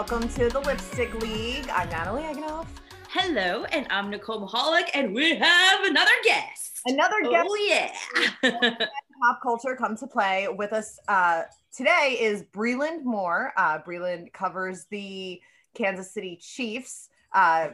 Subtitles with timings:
[0.00, 1.68] welcome to the Lipstick League.
[1.68, 2.66] I'm Natalie Eganoff.
[3.10, 6.80] Hello, and I'm Nicole Mahalik, and we have another guest.
[6.86, 7.46] Another guest.
[7.46, 7.92] Oh yeah.
[9.22, 13.52] Pop culture come to play with us uh, today is Breland Moore.
[13.58, 15.38] Uh, Breland covers the
[15.74, 17.10] Kansas City Chiefs.
[17.34, 17.68] Uh,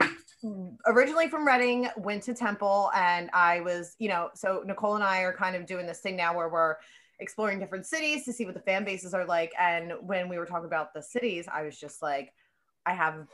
[0.88, 5.20] originally from Reading, went to Temple, and I was, you know, so Nicole and I
[5.20, 6.74] are kind of doing this thing now where we're
[7.19, 9.52] exploring different cities to see what the fan bases are like.
[9.59, 12.33] And when we were talking about the cities, I was just like,
[12.84, 13.27] I have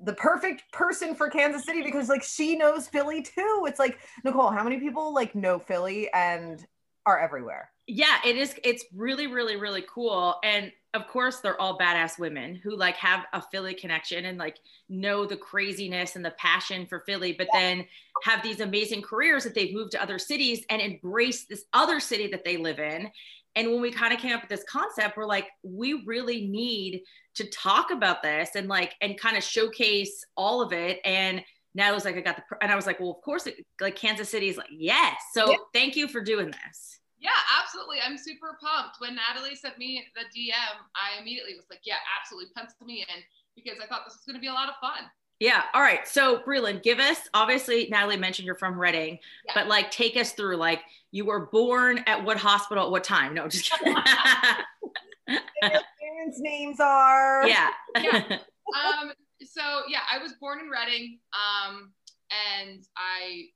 [0.00, 3.64] the perfect person for Kansas City because like she knows Philly too.
[3.66, 6.64] It's like Nicole, how many people like know Philly and
[7.06, 7.70] are everywhere?
[7.86, 8.54] Yeah, it is.
[8.64, 10.36] It's really, really, really cool.
[10.42, 14.58] And of course, they're all badass women who like have a Philly connection and like
[14.88, 17.84] know the craziness and the passion for Philly, but then
[18.22, 22.28] have these amazing careers that they've moved to other cities and embrace this other city
[22.28, 23.10] that they live in.
[23.56, 27.02] And when we kind of came up with this concept, we're like, we really need
[27.34, 31.00] to talk about this and like, and kind of showcase all of it.
[31.04, 31.42] And
[31.74, 33.56] now it was like, I got the, and I was like, well, of course, it,
[33.80, 35.16] like Kansas City is like, yes.
[35.32, 35.56] So Yeah.
[35.72, 37.00] thank you for doing this.
[37.24, 37.30] Yeah,
[37.60, 37.96] absolutely.
[38.06, 38.96] I'm super pumped.
[39.00, 40.52] When Natalie sent me the DM,
[40.94, 43.22] I immediately was like, yeah, absolutely, pencil me in
[43.56, 45.08] because I thought this was going to be a lot of fun.
[45.40, 45.62] Yeah.
[45.72, 46.06] All right.
[46.06, 49.52] So, Breland, give us obviously, Natalie mentioned you're from Reading, Yeah.
[49.54, 53.32] but like take us through like you were born at what hospital at what time?
[53.34, 53.96] No, just kidding.
[55.26, 57.48] Parents' names are.
[57.48, 57.70] yeah.
[58.00, 58.38] Yeah.
[58.74, 59.12] Um,
[59.44, 61.92] so yeah, I was born in Reading, um,
[62.32, 63.52] and I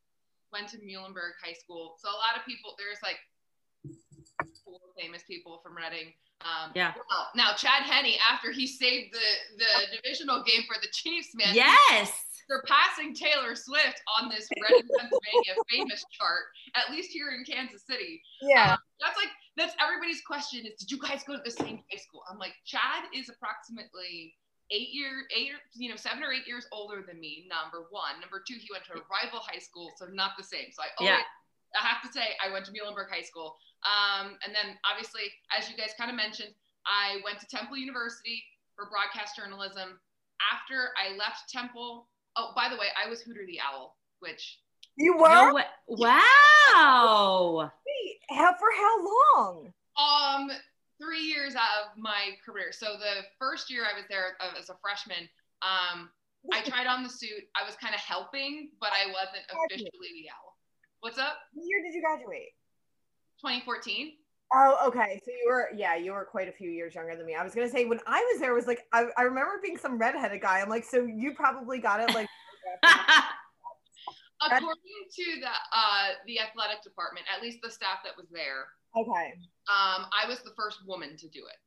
[0.52, 1.96] went to Muhlenberg High School.
[1.98, 3.16] So a lot of people, there's like
[4.68, 6.12] four famous people from Reading.
[6.42, 6.92] Um, Yeah.
[6.94, 11.54] Well, now Chad Henne, after he saved the the divisional game for the Chiefs, man,
[11.54, 12.12] yes.
[12.48, 16.44] surpassing Taylor Swift on this Reading, Pennsylvania famous chart,
[16.76, 18.22] at least here in Kansas City.
[18.42, 18.72] Yeah.
[18.72, 21.98] Um, that's like that's everybody's question is did you guys go to the same high
[21.98, 22.22] school?
[22.30, 24.34] I'm like, Chad is approximately
[24.70, 28.20] eight year eight you know, seven or eight years older than me, number one.
[28.20, 30.70] Number two, he went to a rival high school, so not the same.
[30.70, 31.22] So I always Yeah.
[31.76, 33.56] I have to say I went to Muhlenberg High School.
[33.86, 35.22] Um, and then obviously,
[35.56, 36.54] as you guys kind of mentioned,
[36.86, 38.42] I went to Temple University
[38.74, 40.00] for broadcast journalism.
[40.52, 44.58] After I left Temple, oh, by the way, I was Hooter the Owl, which
[44.96, 45.28] You were?
[45.28, 45.64] No way.
[45.86, 47.70] Wow.
[47.86, 49.72] Wait, how, for how long?
[49.98, 50.50] um
[51.00, 52.72] three years of my career.
[52.72, 55.28] So the first year I was there uh, as a freshman,
[55.62, 56.10] um,
[56.52, 57.46] I tried on the suit.
[57.54, 60.54] I was kind of helping, but I wasn't officially the owl.
[61.00, 61.38] What's up?
[61.54, 62.54] What year did you graduate?
[63.40, 64.12] 2014.
[64.54, 65.20] Oh, okay.
[65.24, 67.34] So you were, yeah, you were quite a few years younger than me.
[67.34, 69.98] I was gonna say when I was there was like I, I remember being some
[69.98, 70.60] redheaded guy.
[70.60, 72.28] I'm like, so you probably got it like.
[74.40, 74.70] According
[75.16, 79.34] to the uh, the athletic department, at least the staff that was there, okay.
[79.66, 81.58] um, I was the first woman to do it.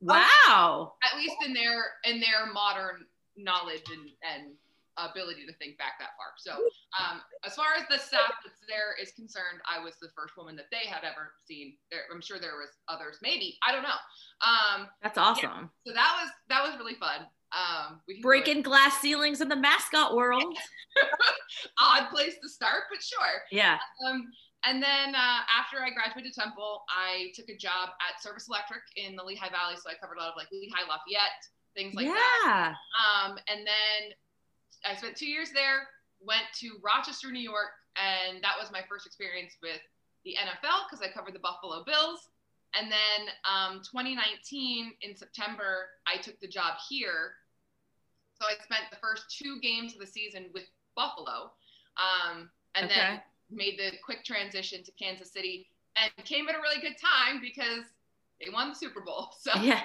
[0.00, 0.94] wow.
[1.04, 4.54] At least in their in their modern knowledge and, and
[4.98, 6.34] ability to think back that far.
[6.38, 6.56] So
[6.98, 10.56] um, as far as the staff that's there is concerned, I was the first woman
[10.56, 11.76] that they had ever seen.
[11.90, 14.00] There, I'm sure there was others, maybe I don't know.
[14.44, 15.70] Um, That's awesome.
[15.86, 17.26] so that was that was really fun.
[17.54, 20.56] Um, we Breaking glass ceilings in the mascot world.
[21.80, 23.42] odd place to start, but sure.
[23.50, 23.78] Yeah.
[24.06, 24.24] Um,
[24.64, 29.14] and then uh, after I graduated Temple, I took a job at Service Electric in
[29.14, 29.76] the Lehigh Valley.
[29.76, 31.42] So I covered a lot of like Lehigh Lafayette,
[31.76, 32.42] things like that.
[32.44, 32.74] yeah.
[32.98, 34.16] Um, and then
[34.84, 35.88] I spent two years there,
[36.20, 39.80] went to Rochester, New York, and that was my first experience with
[40.24, 42.28] the NFL because I covered the Buffalo Bills.
[42.74, 47.34] And then um, 2019 in September, I took the job here.
[48.40, 51.52] So I spent the first two games of the season with Buffalo,
[51.96, 56.80] um, and then made the quick transition to Kansas City, and came at a really
[56.82, 57.84] good time because
[58.40, 59.30] they won the Super Bowl.
[59.40, 59.80] So Yeah.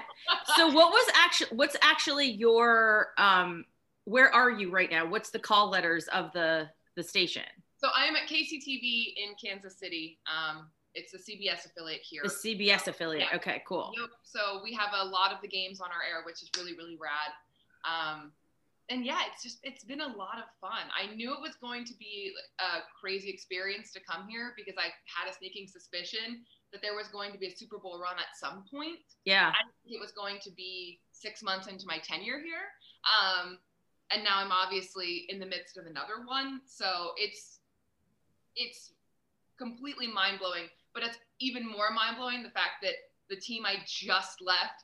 [0.58, 3.66] So what was actually what's actually your um
[4.11, 5.05] where are you right now?
[5.05, 7.47] What's the call letters of the the station?
[7.77, 10.19] So I am at KCTV in Kansas City.
[10.27, 12.21] Um, it's a CBS affiliate here.
[12.24, 13.30] The CBS affiliate.
[13.31, 13.38] Yeah.
[13.38, 13.91] Okay, cool.
[13.97, 14.09] Yep.
[14.24, 16.97] So we have a lot of the games on our air, which is really, really
[17.00, 17.31] rad.
[17.88, 18.33] Um,
[18.89, 20.91] and yeah, it's just it's been a lot of fun.
[20.91, 24.91] I knew it was going to be a crazy experience to come here because I
[25.07, 26.44] had a sneaking suspicion
[26.74, 29.00] that there was going to be a Super Bowl run at some point.
[29.24, 29.50] Yeah.
[29.56, 32.68] I didn't think it was going to be six months into my tenure here.
[33.07, 33.57] Um,
[34.13, 36.62] and now I'm obviously in the midst of another one.
[36.66, 37.60] So it's
[38.56, 38.92] it's
[39.58, 40.68] completely mind blowing.
[40.94, 42.94] But it's even more mind blowing the fact that
[43.30, 44.84] the team I just left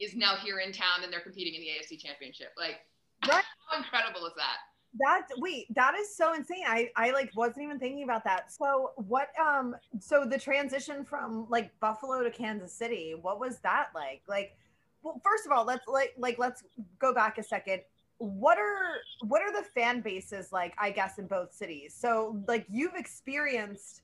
[0.00, 2.52] is now here in town and they're competing in the AFC Championship.
[2.56, 2.80] Like,
[3.28, 3.44] Right.
[3.68, 4.56] how incredible is that?
[5.00, 6.64] That wait, that is so insane.
[6.66, 8.52] I I like wasn't even thinking about that.
[8.52, 13.88] So what um so the transition from like Buffalo to Kansas City, what was that
[13.94, 14.20] like?
[14.28, 14.54] Like
[15.02, 16.62] well, first of all, let's like like let's
[16.98, 17.80] go back a second.
[18.22, 20.74] What are what are the fan bases like?
[20.78, 21.92] I guess in both cities.
[21.98, 24.02] So like you've experienced.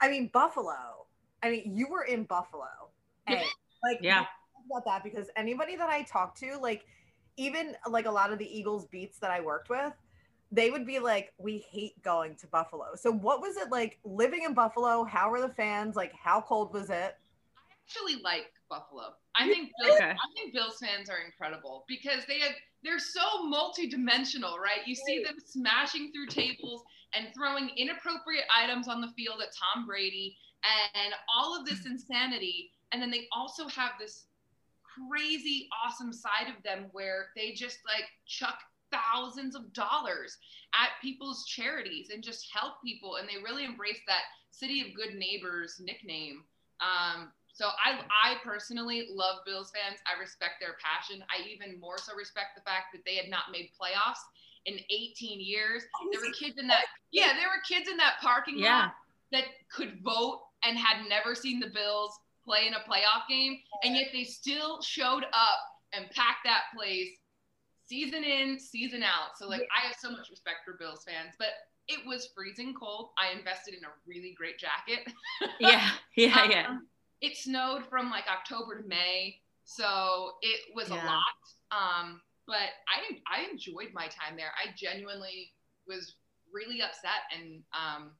[0.00, 1.04] I mean Buffalo.
[1.42, 2.90] I mean you were in Buffalo.
[3.26, 3.38] And,
[3.82, 4.24] like Yeah.
[4.70, 6.86] about that because anybody that I talk to, like
[7.36, 9.92] even like a lot of the Eagles beats that I worked with,
[10.50, 14.44] they would be like, "We hate going to Buffalo." So what was it like living
[14.44, 15.04] in Buffalo?
[15.04, 15.96] How were the fans?
[15.96, 17.18] Like how cold was it?
[17.58, 19.14] I actually like Buffalo.
[19.34, 20.12] I think Bills, Okay.
[20.12, 22.52] I think Bills fans are incredible because they have
[22.84, 24.86] they're so multi-dimensional, right?
[24.86, 26.82] You see them smashing through tables
[27.14, 30.36] and throwing inappropriate items on the field at Tom Brady
[30.94, 32.70] and all of this insanity.
[32.92, 34.26] And then they also have this
[35.08, 38.58] crazy awesome side of them where they just like chuck
[38.92, 40.36] thousands of dollars
[40.74, 45.16] at people's charities and just help people and they really embrace that city of good
[45.16, 46.44] neighbors nickname
[46.80, 50.00] um, so I, I personally love Bills fans.
[50.06, 51.22] I respect their passion.
[51.30, 54.18] I even more so respect the fact that they had not made playoffs
[54.66, 55.84] in 18 years.
[56.12, 58.86] There were kids in that, yeah, there were kids in that parking Yeah.
[58.86, 58.94] lot
[59.32, 63.94] that could vote and had never seen the Bills play in a playoff game, and
[63.96, 65.60] yet they still showed up
[65.92, 67.10] and packed that place
[67.86, 69.38] season in, season out.
[69.38, 71.48] So like, I have so much respect for Bills fans, but
[71.86, 73.10] it was freezing cold.
[73.18, 75.06] I invested in a really great jacket.
[75.60, 75.88] Yeah.
[76.16, 76.40] Yeah.
[76.42, 76.76] Um, Yeah.
[77.20, 81.22] It snowed from like October to May, so it was a lot.
[81.70, 84.52] Um, but I I enjoyed my time there.
[84.62, 85.52] I genuinely
[85.86, 86.16] was
[86.52, 88.12] really upset, and um,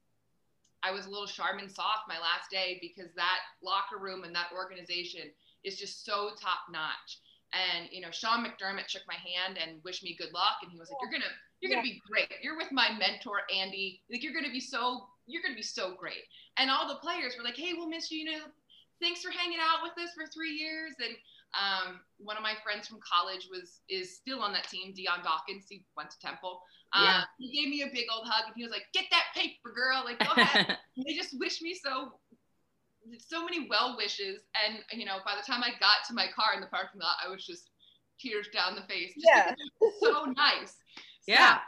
[0.82, 4.48] I was a little Charmin soft my last day because that locker room and that
[4.54, 5.30] organization
[5.64, 7.20] is just so top notch.
[7.52, 10.78] And you know, Sean McDermott shook my hand and wished me good luck, and he
[10.78, 12.28] was like, "You're gonna, you're gonna be great.
[12.42, 14.02] You're with my mentor Andy.
[14.10, 16.24] Like, you're gonna be so, you're gonna be so great."
[16.56, 18.18] And all the players were like, "Hey, we'll miss you.
[18.18, 18.44] You know,
[19.04, 21.12] thanks for hanging out with us for three years." And
[21.52, 25.66] um, one of my friends from college was is still on that team, Dion Dawkins.
[25.68, 26.64] He went to Temple.
[26.96, 27.20] Uh, Yeah.
[27.38, 30.00] He gave me a big old hug, and he was like, "Get that paper, girl.
[30.04, 32.16] Like, go ahead." they just wished me so
[33.18, 36.54] so many well wishes and you know by the time i got to my car
[36.54, 37.68] in the parking lot i was just
[38.18, 39.50] tears down the face just Yeah.
[39.50, 40.74] because it was so nice
[41.26, 41.58] yeah.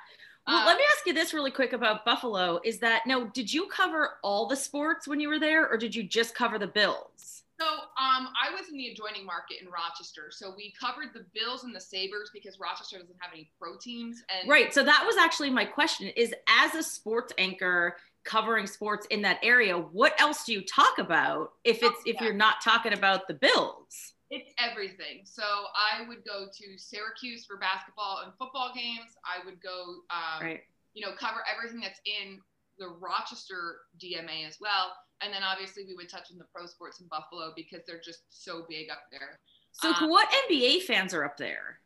[0.46, 2.60] Well, let me ask you this really quick about Buffalo.
[2.64, 3.26] Is that no?
[3.26, 6.58] Did you cover all the sports when you were there, or did you just cover
[6.58, 7.42] the Bills?
[7.58, 11.64] so um, i was in the adjoining market in rochester so we covered the bills
[11.64, 14.74] and the sabres because rochester doesn't have any pro teams and Right.
[14.74, 19.38] So that was actually my question is as a sports anchor covering sports in that
[19.42, 22.24] area, what else do you talk about if it's if Yeah.
[22.24, 24.12] you're not talking about the Bills?
[24.30, 25.20] It's everything.
[25.24, 29.14] So I would go to Syracuse for basketball and football games.
[29.24, 30.64] I would go, um, Right.
[30.94, 32.40] you know, cover everything that's in
[32.78, 34.96] the Rochester DMA as well.
[35.20, 38.22] And then obviously we would touch on the pro sports in Buffalo because they're just
[38.30, 39.38] so big up there.
[39.72, 41.80] So Um, what NBA fans are up there?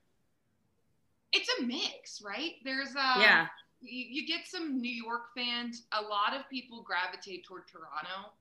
[1.33, 2.55] It's a mix, right?
[2.65, 3.47] There's a yeah.
[3.81, 5.87] you, you get some New York fans.
[5.93, 8.33] A lot of people gravitate toward Toronto.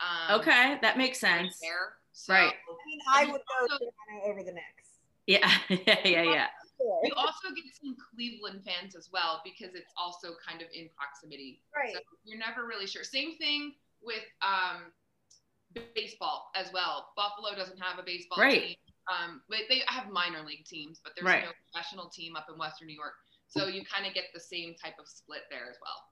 [0.00, 1.58] Um, Okay, that makes sense.
[1.60, 1.96] There.
[2.14, 2.54] So Right.
[2.54, 4.90] I mean, I would go Toronto over the Knicks.
[5.26, 5.50] Yeah.
[5.70, 5.96] yeah.
[6.04, 6.22] Yeah.
[6.22, 6.46] Yeah.
[6.78, 11.62] You also get some Cleveland fans as well because it's also kind of in proximity.
[11.74, 11.94] Right.
[11.94, 13.02] So you're never really sure.
[13.04, 13.72] Same thing
[14.02, 14.92] with um,
[15.94, 17.08] baseball as well.
[17.16, 18.60] Buffalo doesn't have a baseball Right.
[18.60, 18.76] team,
[19.08, 21.44] um, but they have minor league teams, but there's Right.
[21.44, 23.14] no professional team up in Western New York.
[23.48, 26.04] So you kind of get the same type of split there as well.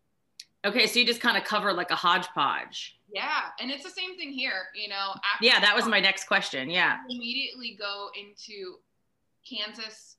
[0.64, 2.97] Okay, so you just kind of cover like a hodgepodge.
[3.12, 4.69] Yeah, and it's the same thing here.
[4.75, 6.71] You know, after Yeah, that was my next question.
[6.71, 6.99] Yeah.
[7.11, 8.76] immediately go into
[9.49, 10.16] Kansas,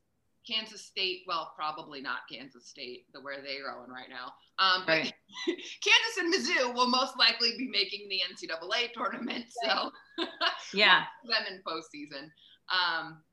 [0.48, 1.22] Kansas State.
[1.28, 4.34] Well, probably not Kansas State, the where they're going right now.
[4.60, 5.14] Um, but Right.
[5.48, 9.92] Kansas and Mizzou will most likely be making the NCAA tournament, so
[10.74, 11.04] Yeah.
[11.24, 12.30] them in postseason.
[12.70, 13.24] Um,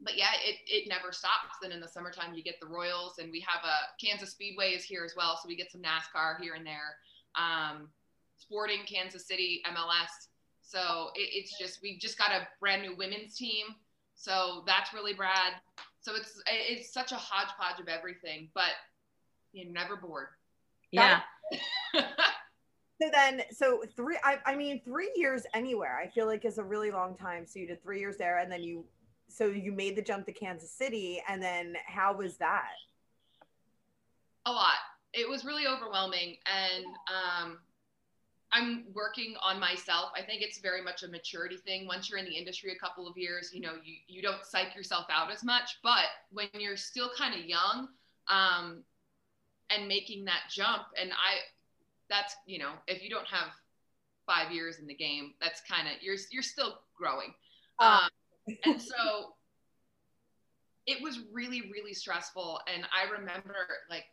[0.00, 1.56] but yeah, it, it never stops.
[1.62, 4.84] Then in the summertime, you get the Royals, and we have a Kansas Speedway is
[4.84, 6.96] here as well, so we get some NASCAR here and there.
[7.34, 7.88] Um,
[8.36, 10.28] Sporting Kansas City MLS.
[10.62, 13.66] So it, it's just we just got a brand new women's team,
[14.14, 15.54] so that's really rad.
[16.00, 18.72] So it's it's such a hodgepodge of everything, but
[19.52, 20.28] you're never bored.
[20.92, 21.20] Yeah.
[23.00, 26.64] So then, so three, I, I mean, three years anywhere, I feel like is a
[26.64, 27.46] really long time.
[27.46, 28.84] So you did three years there and then you,
[29.36, 31.22] so you made the jump to Kansas City.
[31.28, 32.70] And then how was that?
[34.46, 34.78] a lot.
[35.12, 37.58] It was really overwhelming, and um,
[38.52, 40.10] I'm working on myself.
[40.16, 41.86] I think it's very much a maturity thing.
[41.86, 44.74] Once you're in the industry a couple of years, you know, you you don't psych
[44.74, 45.78] yourself out as much.
[45.82, 47.88] But when you're still kind of young,
[48.28, 48.82] um,
[49.70, 51.40] and making that jump, and I,
[52.08, 53.48] that's you know, if you don't have
[54.26, 57.34] five years in the game, that's kind of you're you're still growing.
[57.78, 58.00] Uh.
[58.02, 58.10] Um,
[58.64, 59.34] and so
[60.86, 62.60] it was really, really stressful.
[62.72, 63.56] And I remember
[63.90, 64.04] like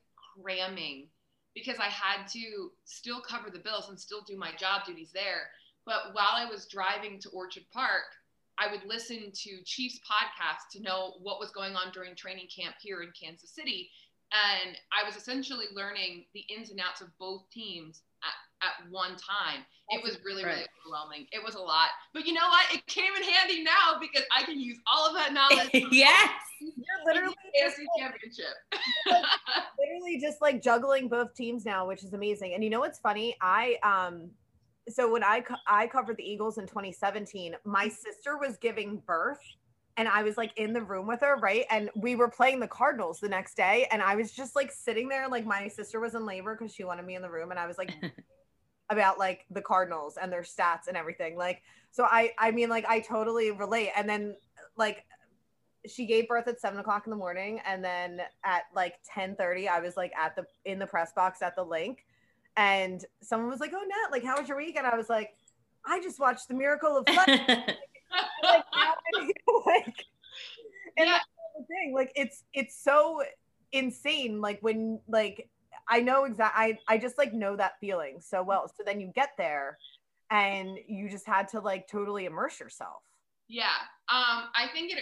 [0.41, 1.07] cramming
[1.53, 5.49] because I had to still cover the bills and still do my job duties there.
[5.85, 8.03] But while I was driving to Orchard Park,
[8.57, 12.75] I would listen to Chiefs podcast to know what was going on during training camp
[12.81, 13.89] here in Kansas City.
[14.31, 18.01] And I was essentially learning the ins and outs of both teams
[18.63, 19.65] at, one time.
[19.89, 21.27] It was really, really overwhelming.
[21.31, 21.89] It was a lot.
[22.13, 22.65] But you know what?
[22.73, 25.69] It came in handy now because I can use all of that knowledge.
[25.91, 26.31] yes.
[26.61, 28.55] You're literally just like, championship.
[29.79, 32.53] literally just like juggling both teams now, which is amazing.
[32.53, 33.35] And you know what's funny?
[33.41, 34.31] I um
[34.89, 39.39] so when I co- I covered the Eagles in 2017, my sister was giving birth
[39.97, 41.65] and I was like in the room with her, right?
[41.69, 45.07] And we were playing the Cardinals the next day and I was just like sitting
[45.07, 47.59] there like my sister was in labor cuz she wanted me in the room and
[47.59, 47.91] I was like
[48.89, 51.35] about like the Cardinals and their stats and everything.
[51.35, 51.61] Like
[51.91, 53.91] so I I mean like I totally relate.
[53.95, 54.35] And then
[54.77, 55.05] like
[55.87, 59.67] she gave birth at seven o'clock in the morning and then at like 10 30
[59.67, 62.05] i was like at the in the press box at the Linc
[62.55, 65.35] and someone was like, "Oh, Nat, like, how was your week?" And I was like,
[65.85, 67.47] "I just watched The Miracle of Flesh." like,
[69.65, 69.95] like,
[70.97, 71.13] and yeah.
[71.13, 71.25] that's
[71.57, 71.93] the thing.
[71.93, 73.23] Like, it's it's so
[73.71, 74.39] insane.
[74.41, 75.49] Like when like
[75.89, 76.77] I know exactly.
[76.89, 78.67] I I just like know that feeling so well.
[78.67, 79.77] So then you get there,
[80.29, 83.01] and you just had to like totally immerse yourself.
[83.47, 83.75] Yeah.
[84.09, 84.49] Um.
[84.55, 84.99] I think it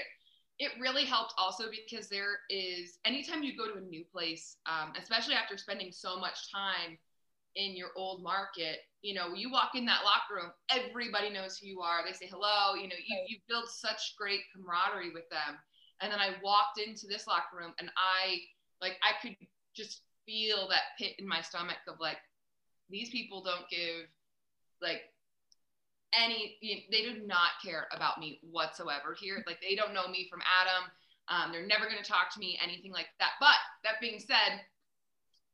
[0.59, 4.93] it really helped also because there is anytime you go to a new place, um,
[5.00, 6.97] especially after spending so much time
[7.55, 11.67] in your old market, you know, you walk in that locker room, everybody knows who
[11.67, 12.05] you are.
[12.05, 15.57] They say hello, you know, you, you build such great camaraderie with them.
[16.01, 18.38] And then I walked into this locker room and I
[18.81, 19.35] like I could
[19.75, 22.17] just feel that pit in my stomach of like
[22.89, 24.07] these people don't give
[24.81, 25.01] like
[26.17, 30.07] any you know, they do not care about me whatsoever here like they don't know
[30.07, 30.89] me from adam
[31.27, 34.61] um, they're never going to talk to me anything like that but that being said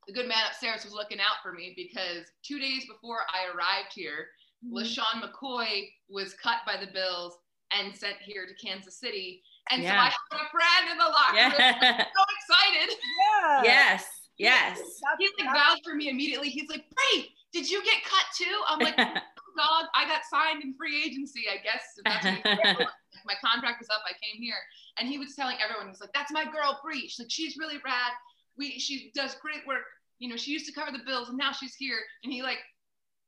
[0.08, 3.92] the good man upstairs was looking out for me because two days before I arrived
[3.94, 4.28] here,
[4.66, 4.78] mm-hmm.
[4.78, 7.38] LeSean McCoy was cut by the Bills
[7.78, 9.44] and sent here to Kansas City.
[9.70, 9.92] And yeah.
[9.92, 11.98] so I had a friend in the locker yeah.
[11.98, 12.06] room.
[12.16, 12.98] so excited.
[13.44, 13.64] Yeah.
[13.64, 14.06] Yes.
[14.38, 14.80] Yes.
[15.20, 16.50] He like vouched for me immediately.
[16.50, 18.62] He's like, Bray, did you get cut too?
[18.68, 21.84] I'm like, dog, I got signed in free agency, I guess.
[23.26, 24.56] my contract was up, I came here.
[25.00, 27.08] And he was telling everyone, he's like, that's my girl, Bree.
[27.08, 28.12] She's like, she's really rad.
[28.58, 29.84] We, she does great work
[30.20, 32.00] you know, she used to cover the bills and now she's here.
[32.24, 32.60] And he like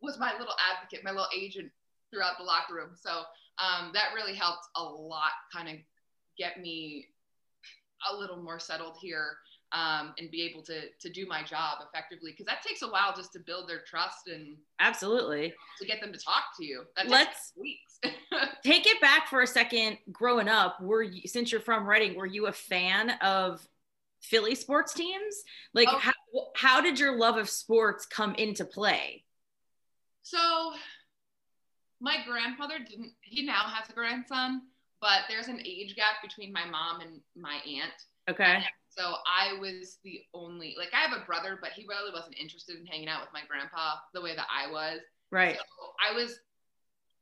[0.02, 1.72] was my little advocate, my little agent
[2.12, 2.92] throughout the locker room.
[2.96, 3.10] So
[3.60, 5.76] um, that really helped a lot kind of
[6.38, 7.06] get me
[8.12, 9.38] a little more settled here
[9.72, 13.14] um, and be able to to do my job effectively because that takes a while
[13.16, 16.84] just to build their trust and absolutely to get them to talk to you.
[16.96, 18.00] That Let's weeks.
[18.64, 19.98] take it back for a second.
[20.12, 23.66] Growing up, were you since you're from Reading, were you a fan of
[24.22, 25.44] Philly sports teams?
[25.74, 25.98] Like, oh.
[25.98, 26.14] how,
[26.56, 29.24] how did your love of sports come into play?
[30.24, 30.74] So,
[32.02, 34.62] my grandfather didn't, he now has a grandson,
[35.02, 37.94] but there's an age gap between my mom and my aunt.
[38.30, 38.44] Okay.
[38.44, 42.38] And so I was the only, like, I have a brother, but he really wasn't
[42.40, 45.00] interested in hanging out with my grandpa the way that I was.
[45.32, 45.56] Right.
[45.56, 45.62] So
[46.00, 46.40] I was,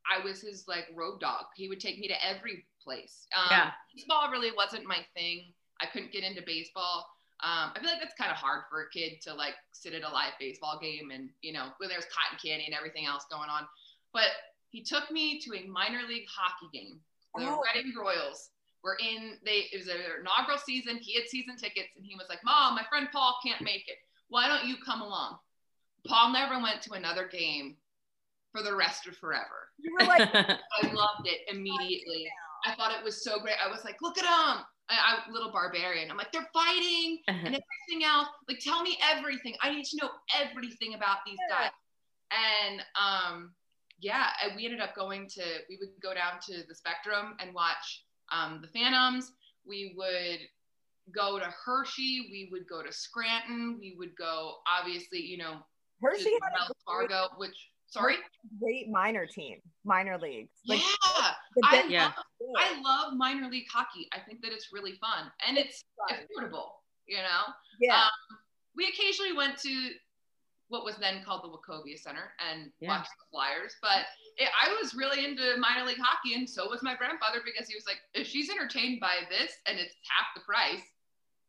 [0.09, 1.45] I was his like road dog.
[1.55, 3.27] He would take me to every place.
[3.36, 3.71] Um, yeah.
[3.93, 5.51] Baseball really wasn't my thing.
[5.81, 7.05] I couldn't get into baseball.
[7.43, 10.01] Um, I feel like that's kind of hard for a kid to like sit at
[10.01, 13.50] a live baseball game and you know when there's cotton candy and everything else going
[13.50, 13.67] on.
[14.12, 14.33] But
[14.69, 17.00] he took me to a minor league hockey game.
[17.36, 17.62] The oh.
[17.75, 18.50] Reading Royals
[18.84, 20.98] were in they it was their inaugural season.
[20.98, 23.98] He had season tickets and he was like, "Mom, my friend Paul can't make it.
[24.29, 25.38] Why don't you come along?"
[26.07, 27.75] Paul never went to another game
[28.51, 29.69] for the rest of forever.
[29.77, 32.27] You were like, I loved it immediately.
[32.65, 33.55] I thought it was so great.
[33.63, 34.63] I was like, look at him.
[34.89, 34.96] I,
[35.27, 36.10] I little barbarian.
[36.10, 37.38] I'm like, they're fighting uh-huh.
[37.46, 38.27] and everything else.
[38.48, 39.55] Like, tell me everything.
[39.62, 41.72] I need to know everything about these guys.
[42.31, 43.51] And um,
[44.00, 45.43] yeah, we ended up going to.
[45.69, 49.31] We would go down to the Spectrum and watch um, the Phantoms.
[49.65, 50.39] We would
[51.13, 52.27] go to Hershey.
[52.31, 53.77] We would go to Scranton.
[53.79, 55.57] We would go, obviously, you know,
[56.01, 57.55] Hershey had Wells Fargo, which
[57.88, 58.15] sorry,
[58.62, 60.51] great minor team, minor leagues.
[60.67, 61.31] Like, yeah,
[61.63, 62.03] I yeah.
[62.05, 62.13] Love,
[62.57, 64.07] I love minor league hockey.
[64.13, 66.67] I think that it's really fun and it's, it's affordable.
[67.07, 67.53] You know.
[67.79, 68.03] Yeah.
[68.03, 68.38] Um,
[68.75, 69.89] we occasionally went to
[70.69, 72.89] what was then called the Wachovia Center and yeah.
[72.89, 74.03] watched the Flyers, but
[74.38, 77.75] it, I was really into minor league hockey, and so was my grandfather because he
[77.75, 80.83] was like, if she's entertained by this and it's half the price,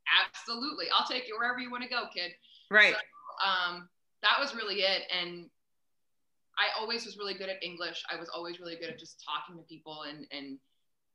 [0.06, 2.32] absolutely, I'll take you wherever you want to go, kid.
[2.70, 2.94] Right.
[2.94, 3.00] So,
[3.46, 3.88] um,
[4.22, 5.50] that was really it, and
[6.58, 8.02] I always was really good at English.
[8.10, 10.58] I was always really good at just talking to people and and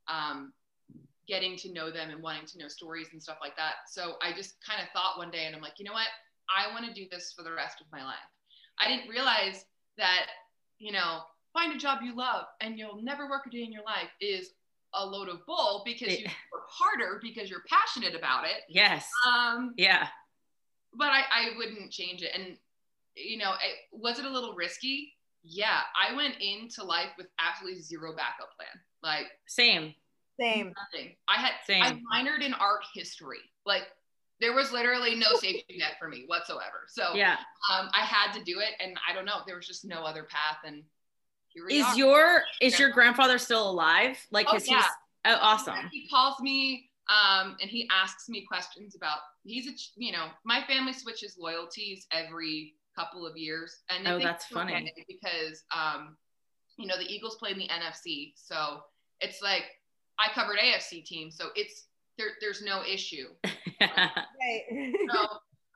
[0.07, 0.53] um,
[1.27, 3.87] getting to know them and wanting to know stories and stuff like that.
[3.87, 6.07] So I just kind of thought one day, and I'm like, you know what?
[6.49, 8.15] I want to do this for the rest of my life.
[8.79, 9.65] I didn't realize
[9.97, 10.27] that,
[10.79, 11.21] you know,
[11.53, 14.51] find a job you love and you'll never work a day in your life is
[14.95, 18.63] a load of bull because you work harder because you're passionate about it.
[18.67, 19.07] Yes.
[19.27, 20.07] Um, yeah.
[20.95, 22.31] But I, I wouldn't change it.
[22.33, 22.57] And,
[23.15, 25.13] you know, it, was it a little risky?
[25.43, 25.81] Yeah.
[25.99, 28.79] I went into life with absolutely zero backup plan.
[29.01, 29.93] Like, same.
[30.39, 30.73] Same.
[30.93, 31.15] Nothing.
[31.27, 31.83] I had, Same.
[31.83, 33.39] I minored in art history.
[33.65, 33.83] Like,
[34.43, 36.85] there was literally no safety net for me whatsoever.
[36.89, 37.37] So, Yeah.
[37.71, 38.71] um, I had to do it.
[38.81, 40.57] And I don't know, there was just no other path.
[40.65, 40.83] And
[41.47, 41.95] here we Is are.
[41.95, 44.17] your is your grandfather still alive?
[44.31, 44.81] Like, Oh, yeah.
[44.81, 44.85] he's
[45.25, 45.89] oh, awesome.
[45.93, 49.19] He calls me um, and he asks me questions about.
[49.45, 54.45] He's a you know my family switches loyalties every couple of years, and Oh, that's
[54.45, 54.91] funny.
[55.07, 56.17] because um,
[56.77, 58.81] you know the Eagles play in the NFC, so
[59.19, 59.65] it's like
[60.19, 62.29] I covered AFC teams, so it's there.
[62.41, 63.27] There's no issue.
[63.81, 64.93] Right.
[65.11, 65.19] So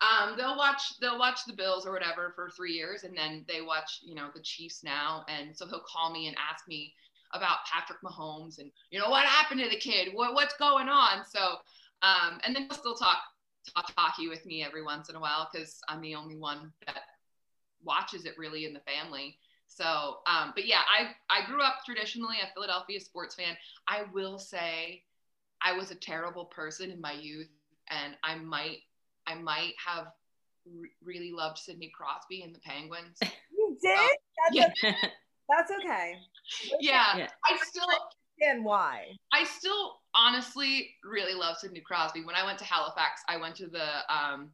[0.02, 3.62] um, they'll watch they'll watch the Bills or whatever for three years, and then they
[3.62, 6.94] watch you know the Chiefs now, and so he'll call me and ask me
[7.34, 11.26] about Patrick Mahomes and you know what happened to the kid, what what's going on.
[11.26, 11.58] So
[12.02, 13.20] um, and then he'll still talk
[13.76, 17.02] talk hockey with me every once in a while because I'm the only one that
[17.84, 19.38] watches it really in the family.
[19.68, 23.56] So, um, but yeah, I I grew up traditionally a Philadelphia sports fan.
[23.88, 25.04] I will say,
[25.64, 27.50] I was a terrible person in my youth,
[27.90, 28.78] and I might
[29.26, 30.08] I might have
[30.66, 33.18] re- really loved Sidney Crosby and the Penguins.
[33.52, 33.98] you did?
[34.54, 34.94] That's, Yeah.
[35.50, 36.16] that's okay.
[36.80, 37.28] Yeah, Yeah.
[37.46, 39.08] I still understand why?
[39.34, 42.24] I still honestly really love Sidney Crosby.
[42.24, 44.52] When I went to Halifax, I went to the um,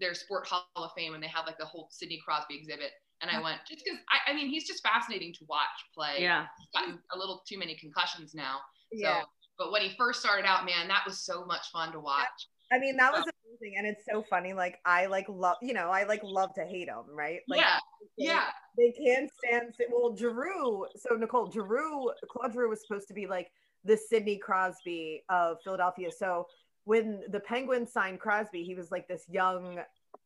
[0.00, 2.90] their Sport Hall of Fame and they have like the whole Sidney Crosby exhibit.
[3.20, 6.16] And I went just because I, I mean he's just fascinating to watch play.
[6.18, 6.46] yeah.
[6.58, 8.58] He's gotten a little too many concussions now.
[8.92, 9.22] Yeah.
[9.58, 12.46] But when he first started out, man, that was so much fun to watch.
[12.72, 13.76] I mean, that was amazing.
[13.78, 14.52] And it's so funny.
[14.52, 17.40] Like, I like love, you know, I like love to hate him, right?
[17.48, 17.78] Like, yeah,
[18.16, 18.44] they- yeah,
[18.76, 20.86] They can't stand, well, Giroux.
[20.96, 23.50] So, Nicole, Giroux, Claude Giroux was supposed to be like
[23.84, 26.10] the Sidney Crosby of Philadelphia.
[26.12, 26.46] So,
[26.84, 29.80] when the Penguins signed Crosby, he was like this young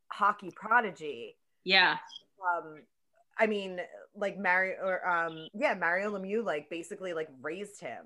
[0.09, 1.37] hockey prodigy.
[1.64, 1.97] Yeah.
[2.57, 2.83] um
[3.38, 3.81] i mean
[4.14, 8.05] like mario or um yeah mario lemieux like basically like raised him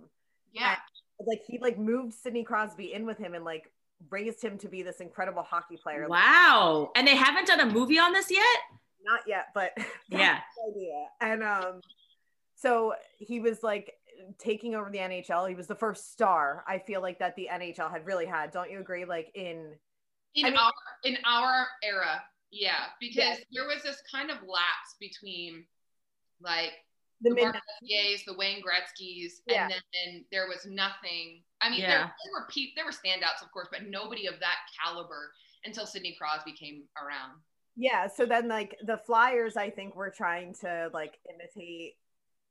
[0.52, 0.76] yeah.
[1.24, 3.70] Like he like moved sidney crosby in with him and like
[4.10, 6.90] raised him to be this incredible hockey player Like, Wow.
[6.96, 8.58] And they haven't done a movie on this yet?
[9.04, 9.70] not yet but
[10.08, 10.40] Yeah.
[10.68, 11.80] idea and um
[12.56, 13.94] so he was like
[14.38, 17.88] taking over the nhl he was the first star i feel like that the nhl
[17.90, 19.72] had really had don't you agree like in
[20.34, 20.72] in I mean- our
[21.04, 23.40] in our era yeah because Yes.
[23.52, 25.64] there was this kind of lapse between
[26.40, 26.72] like
[27.20, 29.64] the the Mark the Wayne Gretzky's, Yeah.
[29.64, 31.42] and then there was nothing.
[31.60, 31.88] I mean, Yeah.
[31.88, 35.32] there, there were pe- there were standouts, of course, but nobody of that caliber
[35.64, 37.40] until Sidney Crosby came around.
[37.76, 41.94] Yeah, so then like the Flyers, I think were trying to like imitate,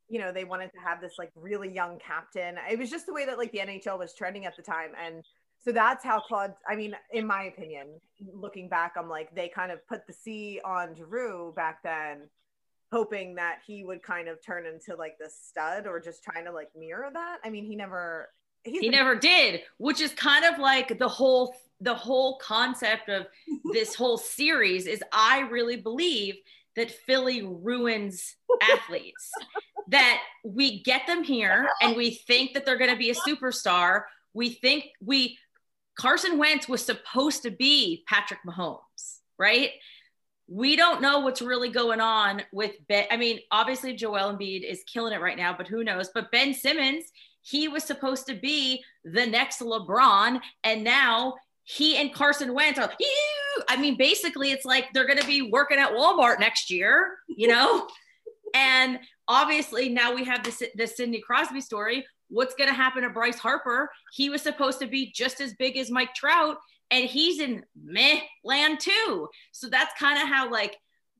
[0.07, 2.57] you know, they wanted to have this like really young captain.
[2.69, 4.91] It was just the way that like the NHL was trending at the time.
[5.03, 5.23] And
[5.63, 9.71] so that's how Claude, I mean, in my opinion, looking back, I'm like, they kind
[9.71, 12.29] of put the C on Giroux back then,
[12.91, 16.51] hoping that he would kind of turn into like the stud or just trying to
[16.51, 17.37] like mirror that.
[17.43, 18.29] I mean, he never,
[18.65, 23.27] he been- never did which is kind of like the whole the whole concept of
[23.73, 26.35] this whole series is i really believe
[26.75, 29.31] that philly ruins athletes
[29.87, 34.03] that we get them here and we think that they're going to be a superstar
[34.33, 35.37] we think we
[35.97, 39.71] carson wentz was supposed to be patrick mahomes right
[40.47, 43.05] we don't know what's really going on with Ben.
[43.09, 46.09] I mean, obviously Joel Embiid is killing it right now, but who knows?
[46.13, 47.05] But Ben Simmons,
[47.41, 52.93] he was supposed to be the next LeBron, and now he and Carson Wentz are.
[52.99, 57.17] "Ew." I mean, basically, it's like they're going to be working at Walmart next year,
[57.27, 57.87] you know.
[58.53, 62.05] and obviously, now we have this the Sidney Crosby story.
[62.29, 63.91] What's going to happen to Bryce Harper?
[64.13, 66.57] He was supposed to be just as big as Mike Trout,
[66.91, 69.27] and he's in meh land too.
[69.51, 70.77] So that's kind of how like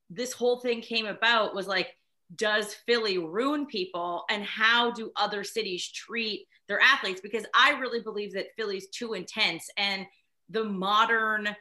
[0.09, 1.89] this whole thing came about was like,
[2.35, 7.21] does Philly ruin people and how do other cities treat their athletes?
[7.21, 10.05] Because I really believe that Philly's too intense and
[10.49, 11.55] the modern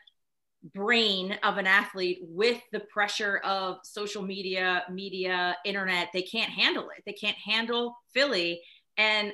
[0.75, 6.89] brain of an athlete with the pressure of social media, media, internet, they can't handle
[6.97, 7.03] it.
[7.05, 8.63] They can't handle Philly.
[8.97, 9.33] And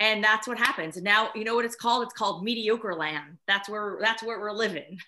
[0.00, 0.96] and that's what happens.
[0.96, 2.02] And now you know what it's called?
[2.04, 3.38] It's called mediocre land.
[3.46, 4.98] That's where that's where we're living.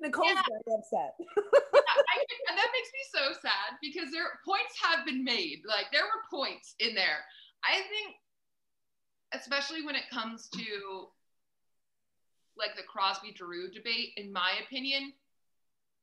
[0.00, 0.42] Nicole's Yeah.
[0.48, 1.14] very upset.
[1.96, 5.62] I, and that makes me so sad because there points have been made.
[5.66, 7.24] Like there were points in there.
[7.64, 8.16] I think
[9.32, 11.08] especially when it comes to
[12.56, 15.12] like the Crosby Giroux debate, in my opinion,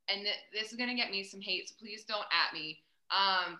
[0.09, 2.79] and th- this is gonna get me some hate, so please don't at me.
[3.09, 3.57] Um,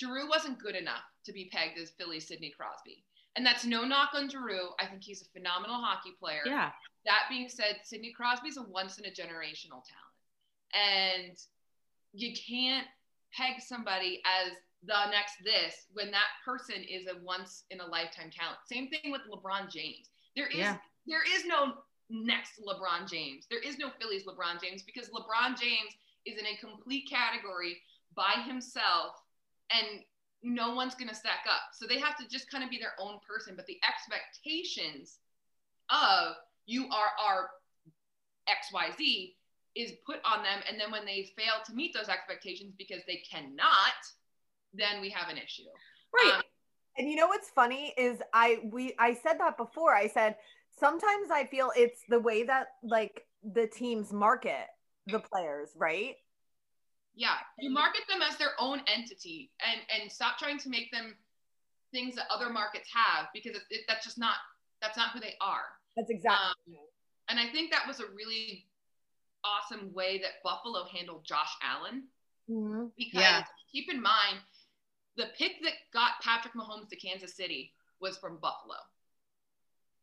[0.00, 3.04] Giroux wasn't good enough to be pegged as Philly Sidney Crosby.
[3.38, 4.70] And that's no knock on Giroux.
[4.80, 6.42] I think he's a phenomenal hockey player.
[6.44, 6.72] Yeah.
[7.06, 10.74] That being said, Sidney Crosby's a once in a generational talent.
[10.74, 11.38] And
[12.12, 12.88] you can't
[13.32, 18.32] peg somebody as the next this when that person is a once in a lifetime
[18.36, 18.58] talent.
[18.66, 20.10] Same thing with LeBron James.
[20.34, 20.78] There is Yeah.
[21.06, 21.74] there is no
[22.10, 23.46] next LeBron James.
[23.48, 27.80] There is no Phillies LeBron James because LeBron James is in a complete category
[28.16, 29.14] by himself
[29.70, 30.04] and
[30.42, 31.72] no one's going to stack up.
[31.72, 35.18] So they have to just kind of be their own person, but the expectations
[35.90, 36.34] of
[36.66, 37.50] you are our
[38.48, 39.34] XYZ
[39.74, 43.22] is put on them and then when they fail to meet those expectations because they
[43.30, 43.98] cannot,
[44.74, 45.62] then we have an issue.
[46.12, 46.34] Right.
[46.36, 46.42] Um,
[46.96, 49.94] And you know what's funny is I we I said that before.
[49.94, 50.36] I said
[50.78, 54.66] sometimes I feel it's the way that like the teams market
[55.06, 56.16] the players, right?
[57.18, 61.16] Yeah, you market them as their own entity, and and stop trying to make them
[61.90, 64.36] things that other markets have because it, it, that's just not
[64.80, 65.66] that's not who they are.
[65.96, 66.38] That's exactly.
[66.68, 66.86] Um,
[67.28, 68.68] and I think that was a really
[69.42, 72.04] awesome way that Buffalo handled Josh Allen
[72.48, 72.92] Mhm.
[72.96, 73.44] because Yeah.
[73.72, 74.38] keep in mind
[75.16, 78.76] the pick that got Patrick Mahomes to Kansas City was from Buffalo.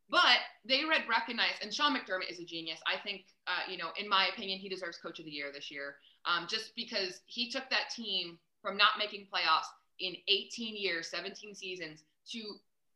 [0.10, 2.80] But they read recognized, and Sean McDermott is a genius.
[2.86, 5.71] I think, uh, you know, in my opinion, he deserves Coach of the Year this
[5.71, 9.68] year, um, just because he took that team from not making playoffs
[10.00, 12.40] in 18 years, 17 seasons, to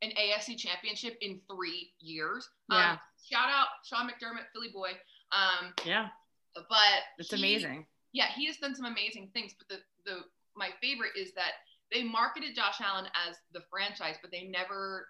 [0.01, 2.47] an AFC championship in three years.
[2.69, 2.91] Yeah.
[2.93, 4.91] Um, shout out Sean McDermott, Philly boy.
[5.31, 6.07] Um, Yeah.
[6.55, 7.85] but It's amazing.
[8.13, 9.53] yeah, he has done some amazing things.
[9.57, 10.19] But the the
[10.55, 11.51] my favorite is that
[11.91, 15.07] they marketed Josh Allen as the franchise, but they never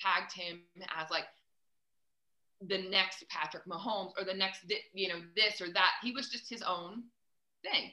[0.00, 0.62] tagged him
[0.96, 1.26] as like
[2.68, 5.92] the next Patrick Mahomes or the next you know this or that.
[6.02, 7.02] He was just his own
[7.62, 7.92] thing,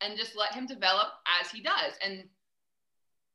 [0.00, 1.08] and just let him develop
[1.40, 1.92] as he does.
[2.04, 2.28] And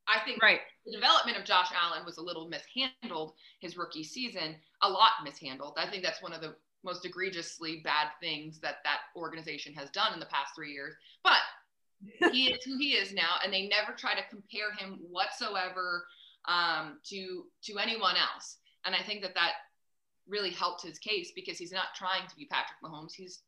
[0.08, 0.62] I think Right.
[0.86, 5.78] the development of Josh Allen was a little mishandled his rookie season, a lot mishandled.
[5.78, 10.14] I think that's one of the most egregiously bad things that that organization has done
[10.14, 10.96] in the past three years.
[11.24, 11.42] But
[12.32, 16.08] he is who he is now, and they never try to compare him whatsoever
[16.46, 18.58] um, to to anyone else.
[18.86, 19.54] And I think that that
[20.28, 23.14] really helped his case because he's not trying to be Patrick Mahomes.
[23.14, 23.44] He's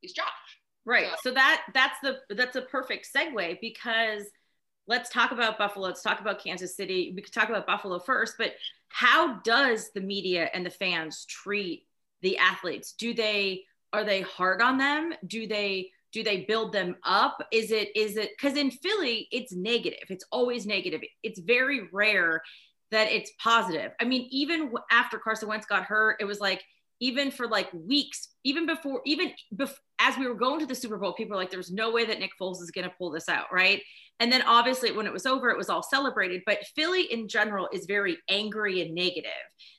[0.00, 0.58] he's Josh.
[0.84, 1.08] Right.
[1.22, 4.24] So that that's the that's a perfect segue because
[4.86, 5.86] let's talk about Buffalo.
[5.86, 7.12] Let's talk about Kansas City.
[7.14, 8.54] We could talk about Buffalo first, but
[8.88, 11.86] how does the media and the fans treat
[12.20, 12.92] the athletes?
[12.92, 15.12] Do they are they hard on them?
[15.26, 17.46] Do they do they build them up?
[17.52, 20.04] Is it is it because in Philly it's negative.
[20.10, 21.02] It's always negative.
[21.22, 22.42] It's very rare
[22.90, 23.92] that it's positive.
[24.00, 26.62] I mean, even after Carson Wentz got hurt, it was like
[27.02, 30.98] even for like weeks, even before, even bef- as we were going to the Super
[30.98, 33.28] Bowl, people were like, there's no way that Nick Foles is going to pull this
[33.28, 33.82] out, right?
[34.20, 36.42] And then obviously when it was over, it was all celebrated.
[36.46, 39.32] But Philly in general is very angry and negative.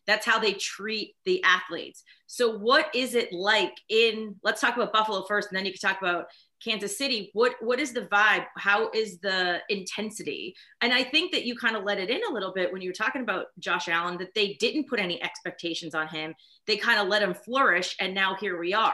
[0.06, 2.04] That's how they treat the athletes.
[2.28, 4.36] So what is it like in?
[4.44, 6.26] Let's talk about Buffalo first, and then you can talk about
[6.64, 7.30] Kansas City.
[7.34, 8.46] What what is the vibe?
[8.58, 10.56] How is the intensity?
[10.82, 12.90] And I think that you kind of let it in a little bit when you
[12.90, 16.34] were talking about Josh Allen that they didn't put any expectations on him.
[16.68, 18.94] They kind of let him flourish, and now here we are.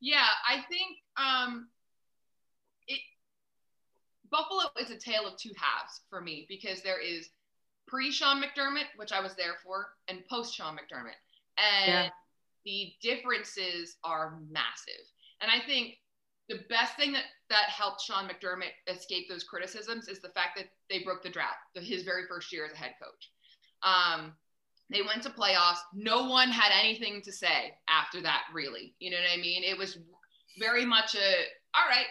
[0.00, 1.68] Yeah, I think um,
[2.88, 3.00] it
[4.30, 7.28] Buffalo is a tale of two halves for me because there is
[7.86, 11.18] pre Sean McDermott, which I was there for, and post Sean McDermott,
[11.58, 12.08] and Yeah.
[12.64, 15.04] the differences are massive.
[15.40, 15.96] And I think
[16.48, 20.66] the best thing that that helped Sean McDermott escape those criticisms is the fact that
[20.90, 23.30] they broke the drought, his very first year as a head coach.
[23.82, 24.32] Um,
[24.90, 25.78] they went to playoffs.
[25.94, 28.94] No one had anything to say after that, really.
[28.98, 29.64] You know what I mean?
[29.64, 29.98] It was
[30.58, 31.34] very much a,
[31.74, 32.06] all right,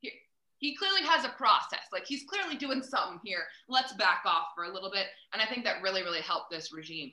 [0.00, 0.10] he,
[0.58, 1.86] he clearly has a process.
[1.92, 3.44] Like he's clearly doing something here.
[3.68, 5.06] Let's back off for a little bit.
[5.32, 7.12] And I think that really, really helped this regime.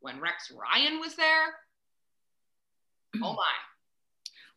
[0.00, 1.54] When Rex Ryan was there,
[3.22, 3.52] oh my.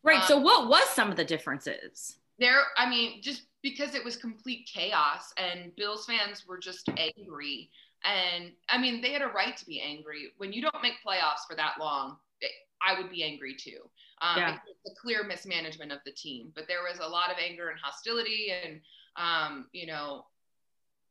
[0.02, 0.20] Right.
[0.20, 2.16] Um, so what was some of the differences?
[2.38, 7.70] there i mean just because it was complete chaos and bills fans were just angry
[8.04, 11.46] and i mean they had a right to be angry when you don't make playoffs
[11.48, 12.50] for that long it,
[12.86, 13.78] i would be angry too
[14.20, 14.58] um, Yeah.
[14.68, 17.80] it's a clear mismanagement of the team but there was a lot of anger and
[17.82, 18.80] hostility and
[19.16, 20.26] um, you know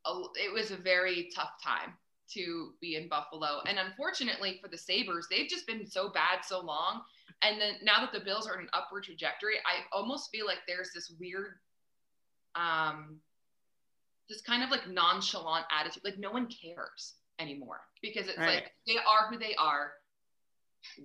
[0.05, 1.93] a, it was a very tough time
[2.33, 6.59] to be in buffalo and unfortunately for the sabres they've just been so bad so
[6.59, 7.01] long
[7.41, 10.59] and then now that the Bills are in an upward trajectory, I almost feel like
[10.67, 11.59] there's this weird,
[12.55, 13.17] um,
[14.29, 16.03] this kind of like nonchalant attitude.
[16.03, 17.15] Like no one cares.
[17.37, 18.63] anymore because it's Right.
[18.63, 19.91] like they are who they are.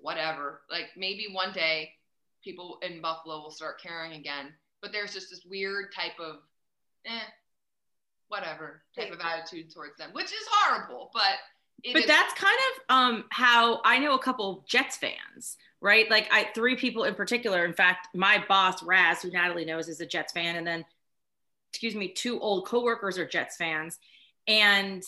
[0.01, 0.63] Whatever.
[0.71, 1.91] Like maybe one day
[2.45, 4.55] people in Buffalo will start caring again.
[4.81, 6.37] But there's just this weird type of
[7.05, 7.21] eh,
[8.29, 11.35] whatever type of attitude towards them, which is horrible, but
[11.83, 16.11] it but is- that's kind of um, how I know a couple Jets fans, right?
[16.11, 17.65] Like I three people in particular.
[17.65, 20.85] In fact, my boss Raz, who Natalie knows, is a Jets fan, and then
[21.71, 23.99] excuse me, two old coworkers are Jets fans,
[24.47, 25.03] and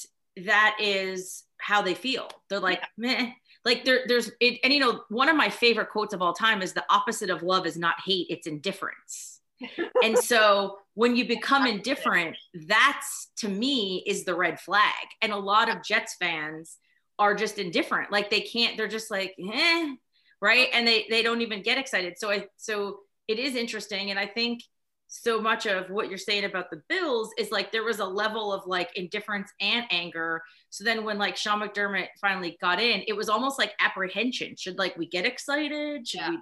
[0.44, 2.28] that is how they feel.
[2.48, 3.30] They're like, meh.
[3.64, 6.62] Like there, there's it, and you know, one of my favorite quotes of all time
[6.62, 9.40] is the opposite of love is not hate, it's indifference.
[10.02, 15.06] and so when you become indifferent, that's to me is the red flag.
[15.20, 16.78] And a lot of Jets fans
[17.18, 18.10] are just indifferent.
[18.10, 19.94] Like they can't, they're just like, eh,
[20.42, 20.68] right?
[20.74, 22.18] And they they don't even get excited.
[22.18, 24.10] So I so it is interesting.
[24.10, 24.60] And I think
[25.06, 28.52] so much of what you're saying about the Bills is like there was a level
[28.52, 30.42] of like indifference and anger.
[30.70, 34.56] So then when like Sean McDermott finally got in, it was almost like apprehension.
[34.56, 36.08] Should like we get excited?
[36.08, 36.30] Should Yeah.
[36.30, 36.38] we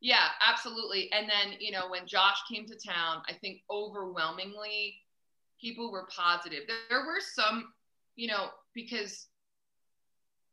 [0.00, 1.10] Yeah, absolutely.
[1.12, 4.94] And then, you know, when Josh came to town, I think overwhelmingly
[5.60, 6.60] people were positive.
[6.66, 7.72] There, there were some,
[8.14, 9.26] you know, because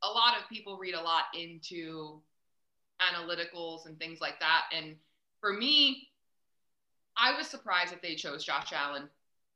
[0.04, 2.22] a lot of people read a lot into
[3.02, 4.64] analyticals and things like that.
[4.76, 4.96] And
[5.40, 6.08] for me,
[7.18, 9.10] I was surprised that they chose Josh Allen,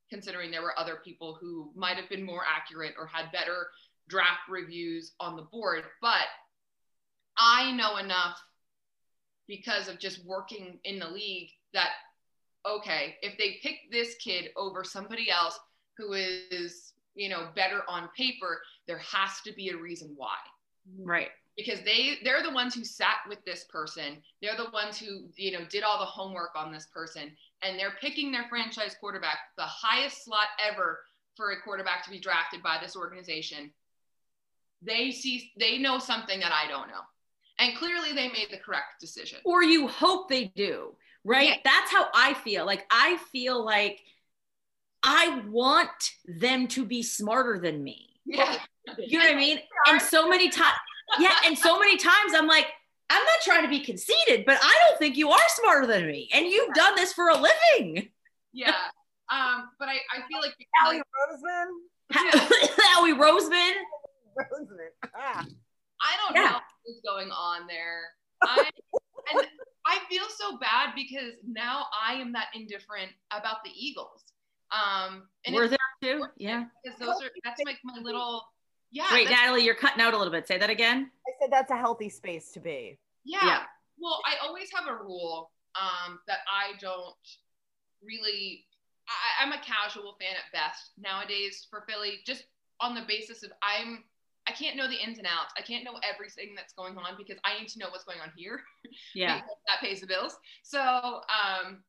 [0.10, 3.68] considering there were other people who might have been more accurate or had better
[4.08, 5.84] draft reviews on the board.
[6.02, 6.28] But
[7.38, 8.42] I know enough
[9.48, 11.92] because of just working in the league that
[12.66, 15.60] okay, if they pick this kid over somebody else
[15.98, 20.36] who is, you know, better on paper, there has to be a reason why.
[21.00, 21.30] right?
[21.58, 24.18] Because they they're the ones who sat with this person.
[24.42, 27.32] They're the ones who, you know, did all the homework on this person
[27.64, 31.00] and they're picking their franchise quarterback, the highest slot ever
[31.38, 33.72] for a quarterback to be drafted by this organization.
[34.82, 37.02] They see they know something that I don't know.
[37.58, 39.40] And clearly they made the correct decision.
[39.46, 41.50] or you hope they do, right?
[41.50, 41.56] Yeah.
[41.64, 42.66] That's how I feel.
[42.66, 44.02] Like I feel like
[45.04, 45.90] I want
[46.26, 48.10] them to be smarter than me.
[48.26, 48.58] Yeah.
[48.98, 49.60] You know what I mean?
[49.88, 50.76] And so many times,
[51.20, 52.68] yeah, and so many times I'm like,
[53.10, 56.30] I'm not trying to be conceited, but I don't think you are smarter than me.
[56.34, 58.10] And you've done this for a living.
[58.54, 58.74] Yeah.
[59.32, 61.68] Um, but I, I feel like Allie Roseman.
[62.12, 63.74] Howie Roseman.
[64.38, 64.90] Roseman.
[65.16, 65.46] Ah.
[66.02, 66.52] I don't Yeah.
[66.52, 68.02] know what's going on there.
[68.44, 68.70] I,
[69.34, 69.48] and
[69.86, 74.24] I feel so bad because now I am that indifferent about the Eagles.
[74.72, 76.26] Um, and Were there too?
[76.38, 76.66] Yeah.
[76.84, 78.44] because those are that's like my little
[78.96, 79.12] yeah.
[79.12, 80.48] Wait, Natalie, you're cutting out a little bit.
[80.48, 81.12] Say that again.
[81.28, 82.98] I said that's a healthy space to be.
[83.26, 83.40] Yeah.
[83.44, 83.60] Yeah.
[84.00, 87.14] Well, I always have a rule um, that I don't
[88.02, 88.66] really.
[89.10, 92.46] I, I'm a casual fan at best nowadays for Philly, just
[92.80, 94.06] on the basis of I'm.
[94.48, 95.52] I can't know the ins and outs.
[95.58, 98.32] I can't know everything that's going on because I need to know what's going on
[98.36, 98.62] here.
[99.14, 99.42] Yeah.
[99.68, 100.38] that pays the bills.
[100.64, 101.84] So um,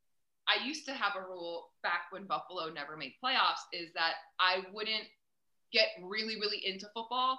[0.49, 4.63] I used to have a rule back when Buffalo never made playoffs is that I
[4.73, 5.05] wouldn't
[5.73, 7.39] get really, really into football,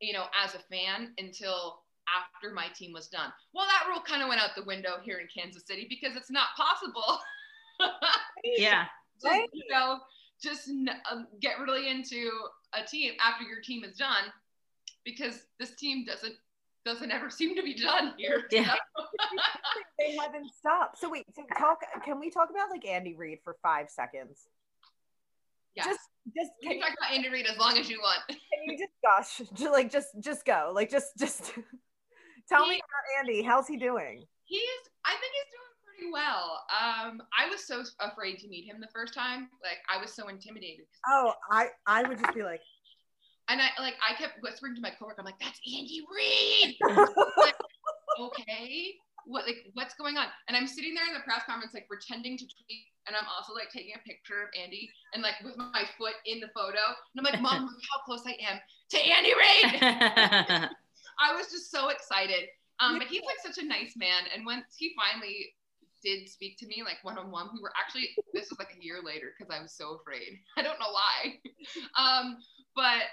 [0.00, 3.32] you know, as a fan until after my team was done.
[3.54, 6.30] Well, that rule kind of went out the window here in Kansas City because it's
[6.30, 7.18] not possible.
[8.44, 8.86] Yeah.
[9.22, 10.00] just, you know,
[10.42, 12.30] just n- um, get really into
[12.74, 14.24] a team after your team is done
[15.04, 16.34] because this team doesn't
[16.84, 18.44] doesn't ever seem to be done here.
[18.50, 18.74] Yeah.
[19.98, 20.98] they haven't stopped.
[20.98, 21.80] So wait, so talk.
[22.04, 24.46] Can we talk about like Andy Reid for five seconds?
[25.76, 25.86] Yes.
[25.86, 26.00] Just,
[26.36, 28.20] just you can, can talk about Andy Reid as long as you want.
[28.28, 29.48] can you just gush?
[29.54, 30.72] Just like, just, just go.
[30.74, 31.52] Like, just, just
[32.48, 33.42] tell me about Andy.
[33.42, 34.24] How's he doing?
[34.44, 34.62] He's,
[35.04, 36.62] I think he's doing pretty well.
[36.70, 39.48] Um, I was so afraid to meet him the first time.
[39.62, 40.86] Like, I was so intimidated.
[41.08, 42.60] Oh, I, I would just be like,
[43.48, 46.76] And I, like, I kept whispering to my coworker, I'm like, that's Andy Reid.
[47.36, 47.54] Like,
[48.20, 48.94] okay.
[49.26, 50.26] What, like, what's going on?
[50.48, 52.86] And I'm sitting there in the press conference, like, pretending to tweet.
[53.10, 56.38] And I'm also, like, taking a picture of Andy and, like, with my foot in
[56.38, 56.78] the photo.
[57.10, 58.62] And I'm like, Mom, look how close I am
[58.94, 59.82] to Andy Reid.
[61.18, 62.46] I was just so excited.
[62.78, 64.24] Um, but he's like such a nice man.
[64.34, 65.52] And once he finally
[66.02, 68.82] did speak to me like one on one, we were actually this was like a
[68.82, 70.40] year later because I was so afraid.
[70.56, 71.40] I don't know why.
[71.98, 72.38] Um,
[72.74, 73.04] but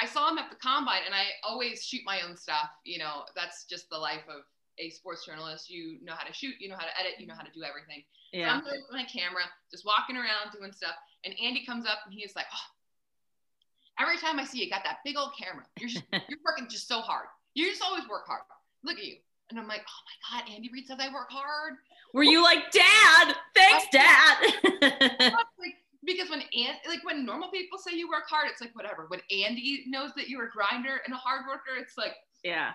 [0.00, 2.68] I saw him at the combine and I always shoot my own stuff.
[2.84, 4.42] You know, that's just the life of
[4.78, 5.70] a sports journalist.
[5.70, 7.62] You know how to shoot, you know how to edit, you know how to do
[7.62, 8.04] everything.
[8.32, 8.52] So yeah.
[8.52, 10.94] I'm there with my camera, just walking around doing stuff.
[11.24, 12.66] And Andy comes up and he's like, oh,
[14.00, 15.64] every time I see you, got that big old camera.
[15.78, 17.26] You're just, you're working just so hard.
[17.54, 18.42] You just always work hard.
[18.84, 19.16] Look at you.
[19.50, 21.74] And I'm like, oh my God, Andy Reid says I work hard.
[22.14, 23.34] Were you like, Dad?
[23.54, 24.36] Thanks, Dad.
[25.58, 29.06] like, because when and like when normal people say you work hard, it's like whatever.
[29.08, 32.72] When Andy knows that you're a grinder and a hard worker, it's like yeah.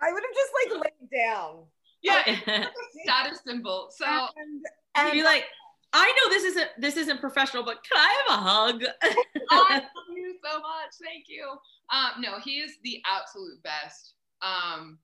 [0.00, 1.64] I would have just like laid down.
[2.02, 2.22] Yeah,
[3.04, 3.88] status symbol.
[3.90, 5.44] So And, And be like,
[5.92, 8.84] I know this isn't this isn't professional, but can I have a hug?
[9.50, 10.92] I love you so much.
[11.02, 11.56] Thank you.
[11.90, 14.14] Um, no, he is the absolute best.
[14.42, 14.98] Um,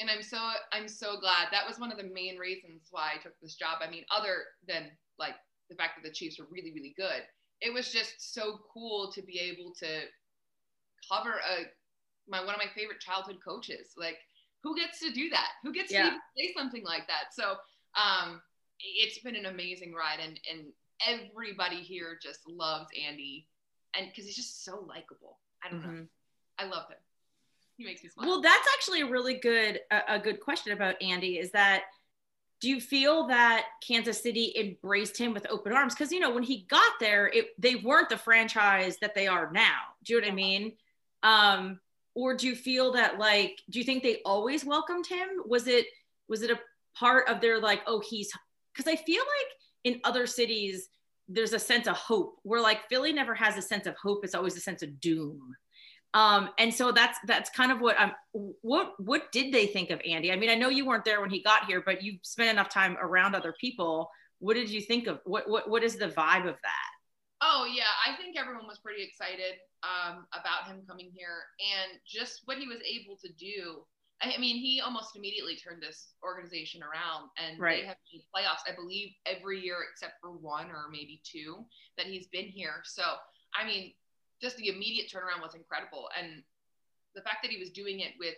[0.00, 0.38] and I'm so
[0.72, 1.48] I'm so glad.
[1.52, 3.78] That was one of the main reasons why I took this job.
[3.80, 5.34] I mean, other than like
[5.70, 7.22] the fact that the Chiefs were really, really good,
[7.60, 10.02] it was just so cool to be able to
[11.10, 11.64] cover a
[12.28, 13.92] my one of my favorite childhood coaches.
[13.96, 14.18] Like,
[14.62, 15.48] who gets to do that?
[15.62, 16.02] Who gets Yeah.
[16.02, 17.32] to even say something like that?
[17.34, 17.56] So
[17.94, 18.40] um,
[18.80, 20.72] it's been an amazing ride, and and
[21.06, 23.46] everybody here just loves Andy,
[23.94, 25.38] and because he's just so likable.
[25.64, 25.88] I don't know.
[25.88, 26.08] Mhm.
[26.58, 26.98] I love him.
[27.76, 28.26] He makes me smile.
[28.28, 31.38] Well, that's actually a really good a, a good question about Andy.
[31.38, 31.84] Is that
[32.60, 35.94] do you feel that Kansas City embraced him with open arms?
[35.94, 39.50] Because you know when he got there, it they weren't the franchise that they are
[39.52, 39.78] now.
[40.02, 40.76] Do you know what I mean?
[41.22, 41.80] Um,
[42.18, 45.28] or do you feel that like do you think they always welcomed him?
[45.46, 45.86] Was it
[46.28, 46.58] was it a
[46.96, 48.32] part of their like oh he's
[48.74, 49.52] because I feel like
[49.84, 50.88] in other cities
[51.28, 52.40] there's a sense of hope.
[52.42, 54.24] Where like Philly never has a sense of hope.
[54.24, 55.54] It's always a sense of doom.
[56.12, 60.00] Um and so that's that's kind of what i'm what what did they think of
[60.04, 60.32] andy?
[60.32, 62.68] I mean i know you weren't there when he got here but you spent enough
[62.68, 64.10] time around other people.
[64.40, 66.97] What did you think of what what, what is the vibe of that
[67.40, 72.42] Oh yeah, I think everyone was pretty excited um, about him coming here and just
[72.46, 73.84] what he was able to do.
[74.20, 77.82] I I mean, he almost immediately turned this organization around, and Right.
[77.82, 78.66] they have made playoffs.
[78.66, 81.64] I believe every year except for one or maybe two
[81.96, 82.82] that he's been here.
[82.84, 83.02] So
[83.54, 83.94] I mean,
[84.42, 86.42] just the immediate turnaround was incredible, and
[87.14, 88.34] the fact that he was doing it with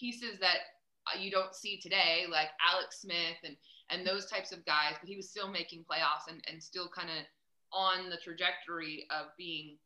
[0.00, 0.58] pieces that
[1.06, 3.56] uh, you don't see today, like Alex Smith and
[3.90, 7.10] and those types of guys, but he was still making playoffs and, and still kind
[7.10, 7.26] of
[7.72, 9.76] on the trajectory of being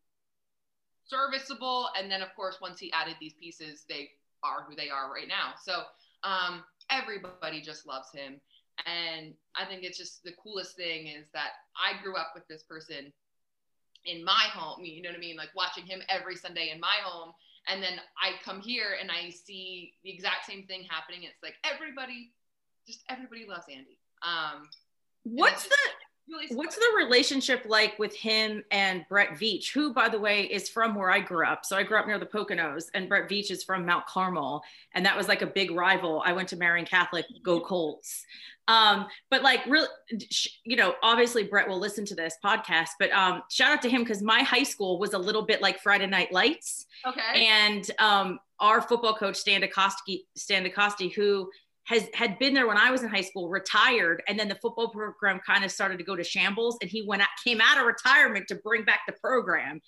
[1.06, 1.88] serviceable.
[1.98, 4.10] And then, of course, once he added these pieces, they
[4.42, 5.54] are who they are right now.
[5.62, 5.82] So
[6.22, 8.40] um, everybody just loves him.
[8.84, 12.62] And I think it's just the coolest thing is that I grew up with this
[12.62, 13.12] person
[14.04, 15.36] in my home, you know what I mean?
[15.36, 17.32] Like watching him every Sunday in my home.
[17.68, 21.24] And then I come here and I see the exact same thing happening.
[21.24, 22.32] It's like everybody,
[22.86, 23.98] just everybody loves Andy.
[24.22, 24.68] Um,
[25.24, 26.05] what's the really
[26.50, 30.94] what's the relationship like with him and brett veach who by the way is from
[30.94, 31.64] where i grew up.
[31.64, 34.62] So i grew up near the poconos and brett veach is from mount carmel
[34.94, 36.22] and that was like a big rival.
[36.24, 38.24] I went to marian catholic go colts.
[38.68, 39.86] Um, but like really
[40.64, 44.02] you know obviously brett will listen to this podcast but um, shout out to him
[44.02, 46.86] because my high school was a little bit like friday night lights.
[47.06, 47.46] Okay.
[47.46, 51.50] and um, our football coach stan DeCosti, stan DeCosti who
[51.86, 54.88] has had been there when I was in high school, retired, and then the football
[54.88, 57.86] program kind of started to go to shambles, and he went out, came out of
[57.86, 59.80] retirement to bring back the program,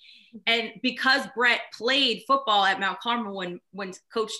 [0.47, 4.31] and because Brett played football at Mount Carmel when when Coach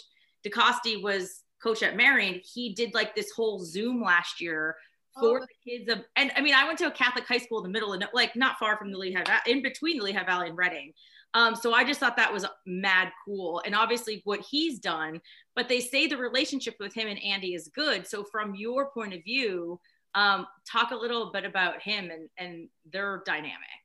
[0.45, 4.75] DeCosti was coach at Marian, he did like this whole Zoom last year
[5.19, 5.45] for Oh.
[5.45, 7.69] the kids of, and I mean, I went to a Catholic high school in the
[7.69, 10.93] middle of, like not far from the Lehigh, in between the Lehigh Valley and Reading.
[11.33, 13.61] Um, so I just thought that was mad cool.
[13.65, 15.19] And obviously what he's done,
[15.59, 18.07] but they say the relationship with him and Andy is good.
[18.07, 19.77] So from your point of view,
[20.15, 23.83] um, talk a little bit about him and, and their dynamic.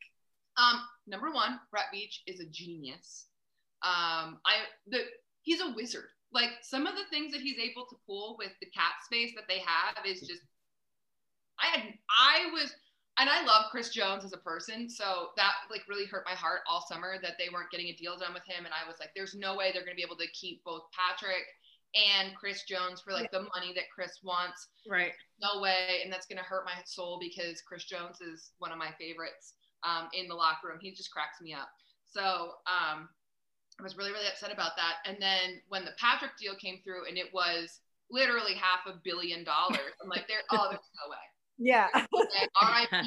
[0.57, 3.27] Um, number one, Brett Veach is a genius.
[3.83, 5.01] Um, I the
[5.43, 6.11] he's a wizard.
[6.33, 9.49] Like some of the things that he's able to pull with the cap space that
[9.49, 10.43] they have is just.
[11.59, 12.73] I had I was
[13.19, 16.61] and I love Chris Jones as a person, so that like really hurt my heart
[16.69, 19.11] all summer that they weren't getting a deal done with him, and I was like,
[19.15, 21.47] there's no way they're gonna be able to keep both Patrick
[21.95, 24.69] and Chris Jones for like the money that Chris wants.
[24.89, 25.13] Right.
[25.41, 28.79] no way and that's going to hurt my soul because chris jones is one of
[28.79, 30.79] my favorites um, in the locker room.
[30.81, 31.69] He just cracks me up.
[32.07, 33.09] So um,
[33.79, 34.97] i was really really upset about that.
[35.07, 37.81] And then when the patrick deal came through and it was
[38.11, 41.25] literally half a billion dollars i'm like there oh there's no way
[41.59, 41.89] Yeah.
[41.95, 42.91] RIP.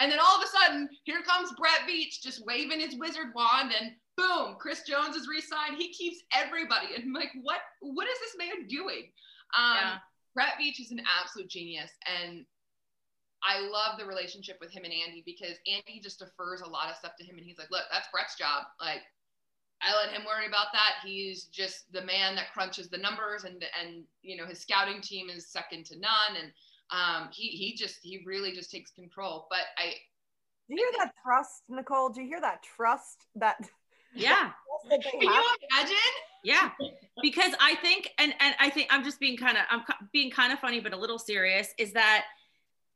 [0.00, 3.72] And then all of a sudden, here comes Brett Veach just waving his wizard wand,
[3.76, 5.76] and boom, Chris Jones is re-signed.
[5.76, 6.94] He keeps everybody.
[6.94, 7.58] And I'm like, what?
[7.80, 9.10] What is this man doing?
[9.58, 9.96] Um, Yeah.
[10.36, 12.46] Brett Veach is an absolute genius, and
[13.42, 16.96] I love the relationship with him and Andy because Andy just defers a lot of
[16.96, 18.66] stuff to him, and he's like, look, that's Brett's job.
[18.80, 19.02] Like,
[19.82, 21.02] I let him worry about that.
[21.04, 25.28] He's just the man that crunches the numbers, and and you know his scouting team
[25.28, 26.52] is second to none, and
[26.90, 29.46] um, he he just he really just takes control.
[29.50, 29.92] But I
[30.68, 32.10] Do you hear that trust, Nicole?
[32.10, 33.56] Do you hear that trust that,
[34.14, 34.34] Yeah.
[34.36, 34.54] trust
[34.90, 35.96] that can you imagine?
[36.44, 36.70] Yeah,
[37.20, 39.82] because I think, and and I think I'm just being kind of, I'm
[40.12, 41.74] being kind of funny, but a little serious.
[41.78, 42.24] Is that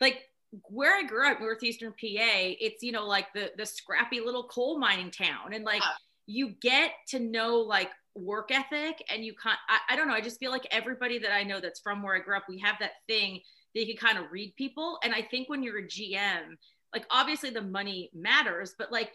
[0.00, 0.22] like
[0.68, 4.78] where I grew up, northeastern PA, it's you know like the the scrappy little coal
[4.78, 5.88] mining town, and like Yeah.
[6.26, 9.58] you get to know like work ethic, and you can't.
[9.68, 10.14] I, I don't know.
[10.14, 12.60] I just feel like everybody that I know that's from where I grew up, we
[12.60, 13.40] have that thing
[13.74, 16.56] that you can kind of read people, and I think when you're a GM,
[16.94, 19.12] like obviously the money matters, but like,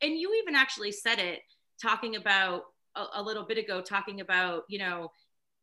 [0.00, 1.40] and you even actually said it
[1.80, 2.62] talking about
[2.96, 5.10] a, a little bit ago, talking about you know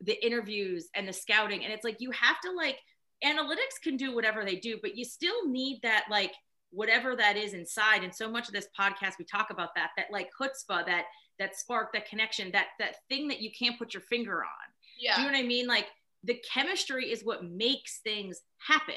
[0.01, 2.77] the interviews and the scouting, and it's like you have to like
[3.23, 6.33] analytics can do whatever they do, but you still need that like
[6.71, 8.03] whatever that is inside.
[8.03, 11.05] And so much of this podcast we talk about that that like chutzpah, that
[11.39, 14.69] that spark, that connection, that that thing that you can't put your finger on.
[14.99, 15.15] Yeah.
[15.15, 15.67] Do you know what I mean?
[15.67, 15.87] Like
[16.23, 18.95] the chemistry is what makes things happen.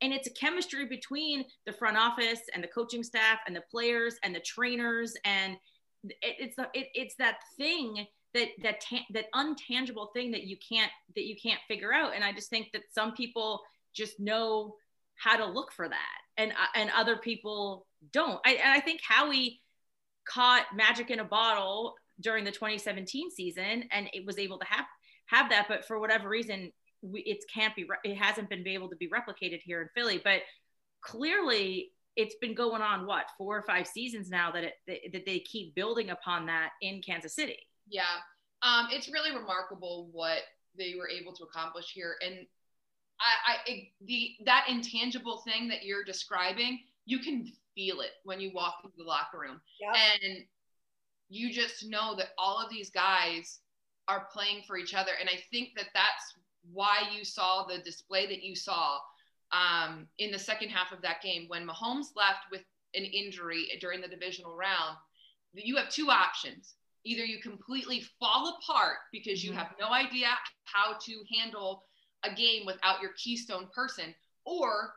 [0.00, 4.16] And it's a chemistry between the front office and the coaching staff and the players
[4.22, 5.14] and the trainers.
[5.24, 5.56] And
[6.04, 10.92] it, it's, it, it's that thing that, that, ta- that untangible thing that you can't,
[11.16, 12.14] that you can't figure out.
[12.14, 13.62] And I just think that some people
[13.92, 14.76] just know
[15.16, 18.40] how to look for that and, uh, and other people don't.
[18.46, 19.60] I, and I think Howie
[20.24, 24.86] caught magic in a bottle during the 2017 season and it was able to have
[25.30, 26.72] have that but for whatever reason
[27.02, 30.40] we, it can't be it hasn't been able to be replicated here in philly but
[31.02, 35.26] clearly it's been going on what four or five seasons now that it that, that
[35.26, 37.58] they keep building upon that in kansas city
[37.90, 38.02] Yeah.
[38.62, 40.38] Um, it's really remarkable what
[40.78, 42.16] they were able to accomplish here.
[42.24, 42.46] And
[43.20, 48.40] I, I it, the that intangible thing that you're describing, you can feel it when
[48.40, 49.60] you walk into the locker room.
[49.80, 49.96] Yep.
[49.96, 50.44] And
[51.28, 53.60] you just know that all of these guys
[54.08, 55.12] are playing for each other.
[55.18, 56.34] And I think that that's
[56.72, 58.98] why you saw the display that you saw
[59.52, 62.62] um, in the second half of that game when Mahomes left with
[62.94, 64.96] an injury during the divisional round.
[65.52, 66.74] You have two options.
[67.04, 69.56] Either you completely fall apart because you Mhm.
[69.56, 70.28] have no idea
[70.64, 71.86] how to handle
[72.22, 74.94] a game without your keystone person, or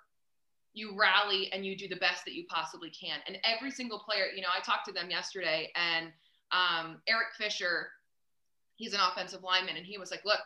[0.74, 3.22] you rally and you do the best that you possibly can.
[3.28, 6.12] And every single player, you know, I talked to them yesterday, and
[6.52, 7.92] um, Eric Fisher,
[8.76, 10.40] he's an offensive lineman, and he was like, "Look,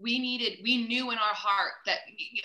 [0.00, 1.98] we needed, we knew in our heart that,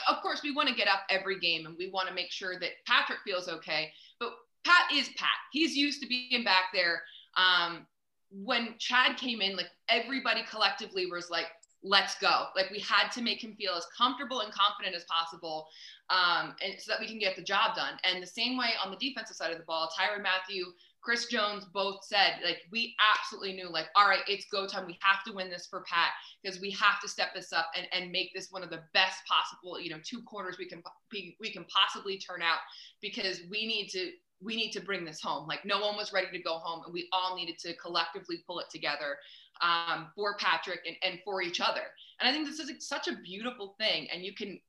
[0.09, 2.59] of course, we want to get up every game, and we want to make sure
[2.59, 3.91] that Patrick feels okay.
[4.19, 4.33] But
[4.65, 5.37] Pat is Pat.
[5.51, 7.01] He's used to being back there.
[7.37, 7.85] Um,
[8.31, 11.45] when Chad came in, like everybody collectively was like,
[11.83, 12.47] let's go.
[12.55, 15.67] Like we had to make him feel as comfortable and confident as possible,
[16.09, 17.93] um, and so that we can get the job done.
[18.03, 20.73] And the same way on the defensive side of the ball, Tyrann Mathieu,
[21.05, 24.87] Chris Jones both said, like, we absolutely knew, like, all right, it's go time.
[24.87, 26.09] We have to win this for Pat
[26.41, 29.19] because we have to step this up and, and make this one of the best
[29.27, 30.81] possible, you know, two quarters we can
[31.13, 32.57] we, we can possibly turn out
[33.03, 35.47] because we need to we need to bring this home.
[35.47, 38.59] Like no one was ready to go home, and we all needed to collectively pull
[38.59, 39.17] it together
[39.61, 41.81] um, for Patrick and, and for each other.
[42.19, 44.59] And I think this is such a beautiful thing, and you can.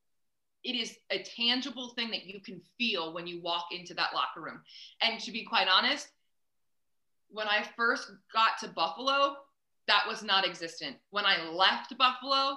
[0.65, 4.41] It is a tangible thing that you can feel when you walk into that locker
[4.41, 4.61] room.
[5.01, 6.09] And to be quite honest,
[7.31, 9.37] when I first got to Buffalo,
[9.89, 10.97] that was not existent.
[11.11, 12.57] When I left Buffalo,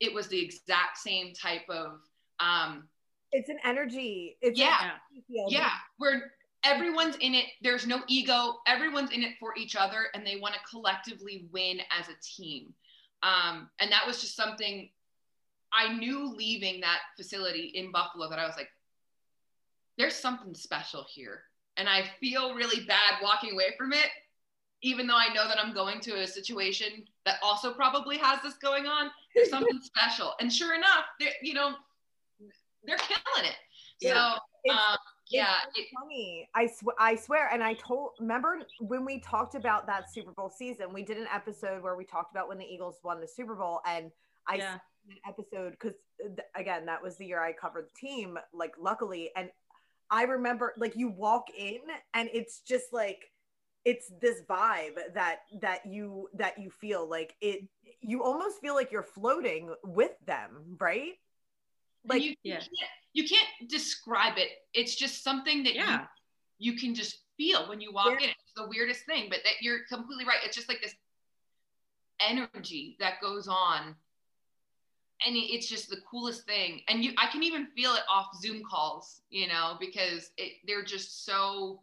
[0.00, 2.00] it was the exact same type of
[2.40, 2.88] um,
[3.30, 4.36] It's an energy.
[4.40, 4.76] It's Yeah.
[4.80, 4.98] energy
[5.48, 6.32] yeah where
[6.64, 10.54] everyone's in it there's no ego everyone's in it for each other and they want
[10.54, 12.72] to collectively win as a team
[13.22, 14.88] um, and that was just something
[15.72, 18.68] i knew leaving that facility in buffalo that i was like
[19.98, 21.42] there's something special here
[21.82, 24.06] and i feel really bad walking away from it
[24.82, 28.54] even though i know that i'm going to a situation that also probably has this
[28.54, 31.72] going on there's something special and sure enough they're you know
[32.84, 33.56] they're killing it
[34.00, 34.12] Yeah.
[34.34, 34.96] so It's- um,
[35.28, 36.48] yeah It's it, funny.
[36.54, 38.10] I sw- I swear, and I told.
[38.20, 40.92] Remember when we talked about that Super Bowl season?
[40.92, 43.80] We did an episode where we talked about when the Eagles won the Super Bowl,
[43.86, 44.10] and
[44.46, 44.78] I Yeah.
[45.26, 45.96] episode because
[46.54, 48.38] again, that was the year I covered the team.
[48.52, 49.50] Like, luckily, and
[50.12, 51.80] I remember like you walk in,
[52.14, 53.32] and it's just like
[53.84, 57.66] it's this vibe that that you that you feel like it.
[58.00, 61.14] You almost feel like you're floating with them, right?
[62.04, 62.58] like Like, you, you yeah.
[62.58, 66.06] can't you can't describe it it's just something that yeah
[66.58, 68.24] you, you can just feel when you walk Yeah.
[68.26, 70.96] in it's the weirdest thing but that you're completely right it's just like this
[72.20, 73.94] energy that goes on
[75.26, 76.80] and it's just the coolest thing.
[76.88, 80.84] And you i can even feel it off zoom calls you know because it they're
[80.84, 81.82] just so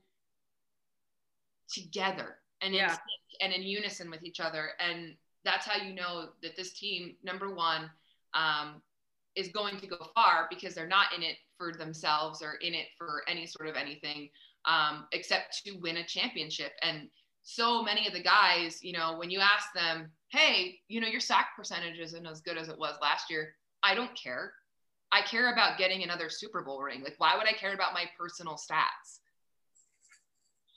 [1.71, 2.89] together and in Yeah.
[2.89, 3.01] sync
[3.41, 4.71] and in unison with each other.
[4.79, 7.89] And that's how you know that this team number one
[8.33, 8.81] um,
[9.35, 12.87] is going to go far because they're not in it for themselves or in it
[12.97, 14.29] for any sort of anything
[14.65, 16.73] um, except to win a championship.
[16.81, 17.09] And
[17.51, 21.19] so many of the guys you know when you ask them hey you know your
[21.19, 24.53] sack percentage isn't as good as it was last year i don't care
[25.11, 27.03] I care about getting another Super Bowl ring.
[27.03, 29.19] Like, why would I care about my personal stats?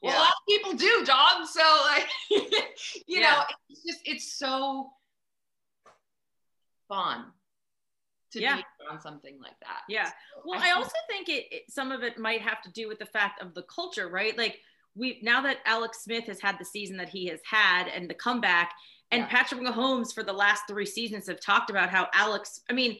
[0.02, 0.18] Well, yeah.
[0.18, 1.46] a lot of people do, dog.
[1.46, 2.08] So, like,
[3.06, 3.20] you yeah.
[3.20, 4.90] know, it's just, it's so
[6.88, 7.26] fun
[8.32, 8.56] to yeah.
[8.56, 9.82] be on something like that.
[9.88, 10.10] Yeah.
[10.44, 12.98] Well, I, I also think it, it, some of it might have to do with
[12.98, 14.36] the fact of the culture, right?
[14.36, 14.60] Like,
[14.94, 18.14] we now that Alex Smith has had the season that he has had and the
[18.14, 18.72] comeback,
[19.10, 19.28] and yeah.
[19.28, 22.98] Patrick Mahomes for the last three seasons have talked about how Alex, I mean,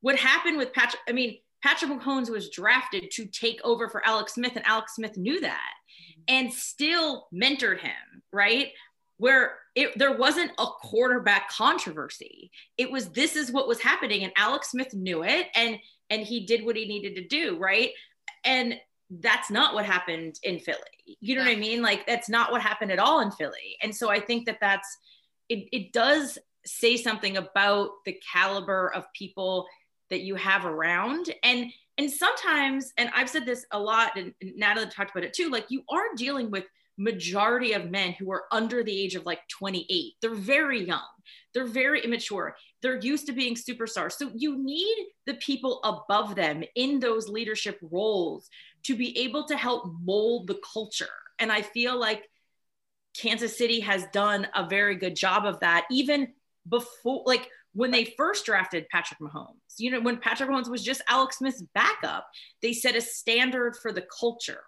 [0.00, 4.34] what happened with Patrick, I mean, Patrick Mahomes was drafted to take over for Alex
[4.34, 5.72] Smith, and Alex Smith knew that
[6.10, 6.22] mm-hmm.
[6.28, 8.68] and still mentored him, right?
[9.18, 12.50] Where it, there wasn't a quarterback controversy.
[12.78, 15.78] It was this is what was happening, and Alex Smith knew it, and
[16.08, 17.90] and he did what he needed to do, right?
[18.44, 18.74] And
[19.10, 20.78] that's not what happened in Philly.
[21.20, 21.48] You know yeah.
[21.48, 21.82] what I mean?
[21.82, 23.76] Like that's not what happened at all in Philly.
[23.82, 24.96] And so I think that that's
[25.48, 25.68] it.
[25.72, 29.66] It does say something about the caliber of people
[30.10, 34.88] that you have around and and sometimes and i've said this a lot and natalie
[34.88, 36.64] talked about it too like you are dealing with
[36.98, 41.00] majority of men who are under the age of like 28 they're very young
[41.54, 46.62] they're very immature they're used to being superstars so you need the people above them
[46.74, 48.50] in those leadership roles
[48.84, 51.06] to be able to help mold the culture
[51.38, 52.28] and i feel like
[53.16, 56.28] kansas city has done a very good job of that even
[56.68, 61.02] before like when they first drafted Patrick Mahomes, you know, when Patrick Mahomes was just
[61.08, 62.28] Alex Smith's backup,
[62.62, 64.62] they set a standard for the culture.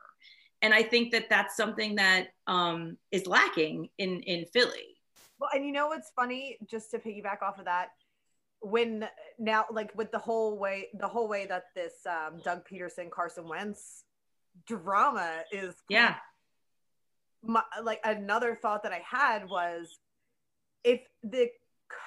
[0.60, 4.96] And I think that that's something that um, is lacking in, in Philly.
[5.40, 7.88] Well, and you know what's funny, just to piggyback off of that,
[8.62, 9.08] when
[9.38, 13.48] now, like with the whole way, the whole way that this um, Doug Pederson Carson
[13.48, 14.04] Wentz
[14.66, 16.16] drama is, yeah.
[17.44, 19.98] My, like another thought that I had was
[20.84, 21.48] if the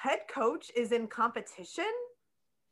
[0.02, 1.84] head coach is in competition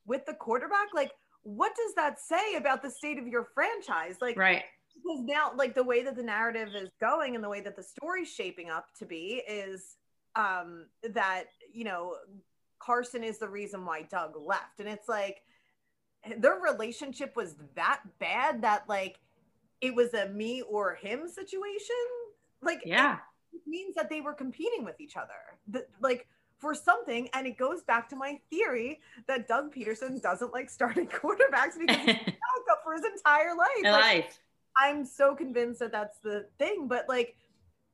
[0.07, 1.13] with the quarterback, like
[1.43, 4.17] what does that say about the state of your franchise?
[4.21, 4.63] Like, right.
[4.95, 7.83] Because now, like the way that the narrative is going and the way that the
[7.83, 9.97] story's shaping up to be is
[10.37, 12.15] um, that, you know,
[12.85, 14.81] Carson is the reason why Doug left.
[14.81, 15.43] And it's like
[16.39, 19.21] their relationship was that bad that, like,
[19.81, 21.95] it was a me or him situation.
[22.63, 23.19] Like, yeah.
[23.53, 25.33] It means that they were competing with each other.
[25.69, 26.27] The, like,
[26.59, 27.29] for something.
[27.33, 31.97] And it goes back to my theory that Doug Pederson doesn't like starting quarterbacks because
[31.97, 33.69] he's backup for his entire life.
[33.83, 34.41] Like, life.
[34.77, 36.89] I'm so convinced that that's the thing.
[36.89, 37.37] But like,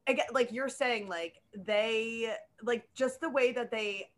[0.07, 4.09] again, like you're saying, like they, like just the way that they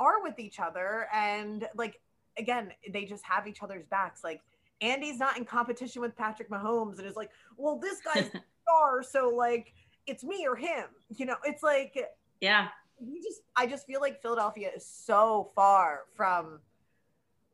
[0.00, 2.00] are with each other and like,
[2.38, 4.24] again, they just have each other's backs.
[4.24, 4.40] Like,
[4.80, 8.30] Andy's not in competition with Patrick Mahomes and is like, well, this guy's
[8.62, 9.74] star, so like
[10.06, 10.86] it's me or him.
[11.08, 11.98] You know, it's like
[12.40, 16.60] yeah, we just I just feel like Philadelphia is so far from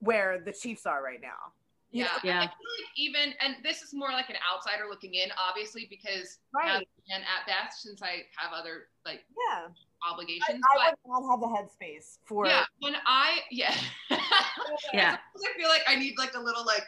[0.01, 1.53] where the Chiefs are right now.
[1.91, 2.11] Yeah, know?
[2.23, 2.41] yeah.
[2.41, 2.51] Like
[2.97, 6.87] even and this is more like an outsider looking in, obviously, because right.
[7.13, 9.69] and at best, since I have other like yeah
[10.09, 10.61] obligations.
[10.79, 12.65] I, I would not have the headspace for yeah.
[12.81, 13.75] When I yeah
[14.93, 16.85] yeah, I feel like I need like a little like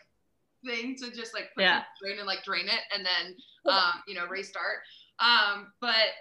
[0.65, 1.83] thing to just like yeah.
[2.03, 3.37] drain and like drain it and then
[3.73, 4.81] um you know restart.
[5.21, 6.15] Um, but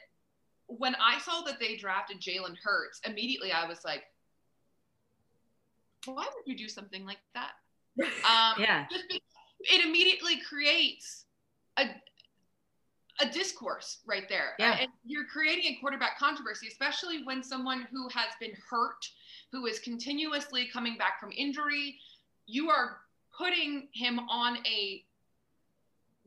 [0.67, 4.03] when I saw that they drafted Jalen Hurts, immediately I was like,
[6.05, 7.51] why would you do something like that?
[7.99, 8.85] Um, yeah.
[9.61, 11.25] it immediately creates
[11.77, 11.85] a,
[13.19, 14.53] a discourse right there.
[14.59, 14.77] Yeah.
[14.79, 19.05] And you're creating a quarterback controversy, especially when someone who has been hurt,
[19.51, 21.97] who is continuously coming back from injury,
[22.45, 22.97] you are
[23.37, 25.03] putting him on a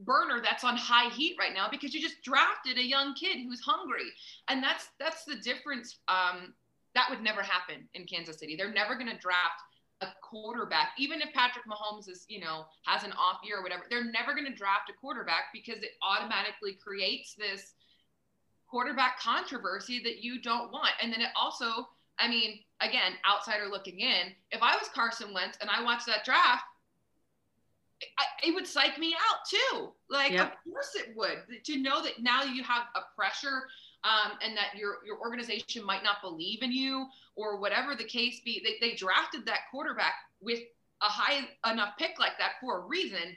[0.00, 3.60] burner that's on high heat right now because you just drafted a young kid who's
[3.60, 4.10] hungry
[4.48, 6.54] and that's that's the difference um,
[6.94, 9.60] that would never happen in kansas city they're never going to draft
[10.02, 13.84] a quarterback even if patrick mahomes is you know has an off year or whatever
[13.90, 17.74] they're never going to draft a quarterback because it automatically creates this
[18.68, 21.88] quarterback controversy that you don't want and then it also
[22.18, 26.24] i mean again outsider looking in if i was carson wentz and i watched that
[26.24, 26.64] draft
[28.18, 29.92] I, it would psych me out too.
[30.08, 31.42] Like, of course it would.
[31.64, 33.64] To know that now you have a pressure
[34.04, 38.40] um, and that your your organization might not believe in you or whatever the case
[38.44, 38.62] be.
[38.64, 40.60] They, they drafted that quarterback with
[41.02, 43.36] a high enough pick like that for a reason.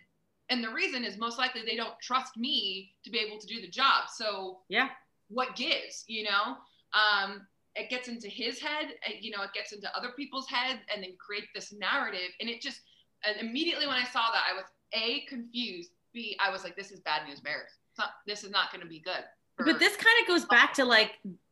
[0.49, 3.61] And the reason is most likely they don't trust me to be able to do
[3.61, 4.05] the job.
[4.13, 4.89] So yeah,
[5.29, 6.57] what gives, you know?
[6.93, 11.03] Um, it gets into his head, you know, it gets into other people's head and
[11.03, 12.29] then create this narrative.
[12.39, 12.81] And it just,
[13.25, 15.91] and immediately when I saw that, I was a confused.
[16.13, 17.71] B, I was like, this is bad news bears.
[17.97, 19.23] Not, this is not going to be good.
[19.57, 21.11] But this kind of goes back to like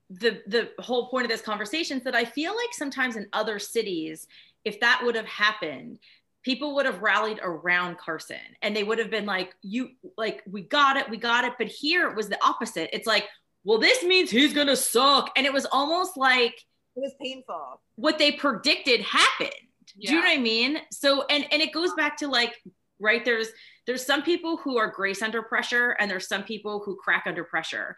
[0.10, 3.60] the the whole point of this conversation is that I feel like sometimes in other
[3.60, 4.28] cities,
[4.66, 6.00] if that would have happened,
[6.44, 10.62] people would have rallied around Carson and they would have been like, you like, we
[10.62, 11.54] got it, we got it.
[11.58, 12.90] But here it was the opposite.
[12.94, 13.28] It's like,
[13.64, 15.32] well, this means he's gonna suck.
[15.36, 16.56] And it was almost like
[16.96, 17.82] it was painful.
[17.96, 19.52] What they predicted happened.
[19.96, 20.10] Yeah.
[20.10, 20.78] Do you know what I mean?
[20.92, 22.56] So and and it goes back to like,
[23.00, 23.48] right, there's
[23.88, 27.44] there's some people who are grace under pressure and there's some people who crack under
[27.44, 27.96] pressure.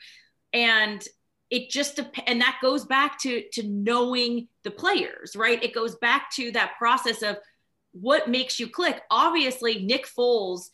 [0.53, 1.03] And
[1.49, 5.63] it just and that goes back to to knowing the players, right?
[5.63, 7.37] It goes back to that process of
[7.91, 9.01] what makes you click.
[9.11, 10.69] Obviously, Nick Foles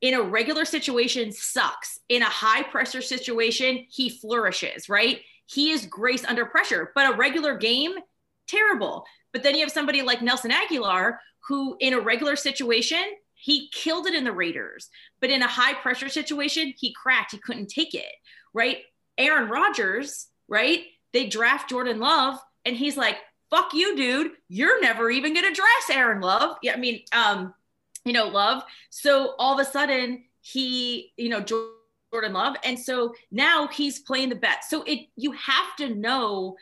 [0.00, 2.00] in a regular situation sucks.
[2.08, 5.20] In a high pressure situation, he flourishes, right?
[5.46, 7.92] He is grace under pressure, but a regular game,
[8.46, 9.04] terrible.
[9.32, 13.02] But then you have somebody like Nelson aguilar who in a regular situation,
[13.36, 14.88] he killed it in the Raiders,
[15.20, 17.32] but in a high pressure situation, he cracked.
[17.32, 18.12] He couldn't take it,
[18.52, 18.78] right?
[19.18, 20.84] Aaron Rodgers, right?
[21.12, 23.16] They draft Jordan Love, and he's like,
[23.50, 24.32] fuck you, dude.
[24.48, 26.56] You're never even gonna dress Aaron Love.
[26.62, 27.54] Yeah, I mean, um,
[28.04, 28.62] you know, Love.
[28.90, 34.30] So all of a sudden he, you know, Jordan Love, and so now he's playing
[34.30, 34.64] the bet.
[34.64, 36.56] So it you have to know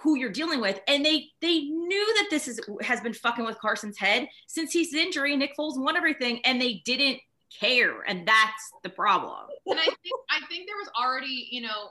[0.00, 3.58] who you're dealing with, and they they knew that this is has been fucking with
[3.58, 5.36] Carson's head since his injury.
[5.36, 7.18] Nick Foles won everything, and they didn't
[7.60, 9.46] care, and that's the problem.
[9.66, 9.96] And I think
[10.30, 11.90] I think there was already, you know,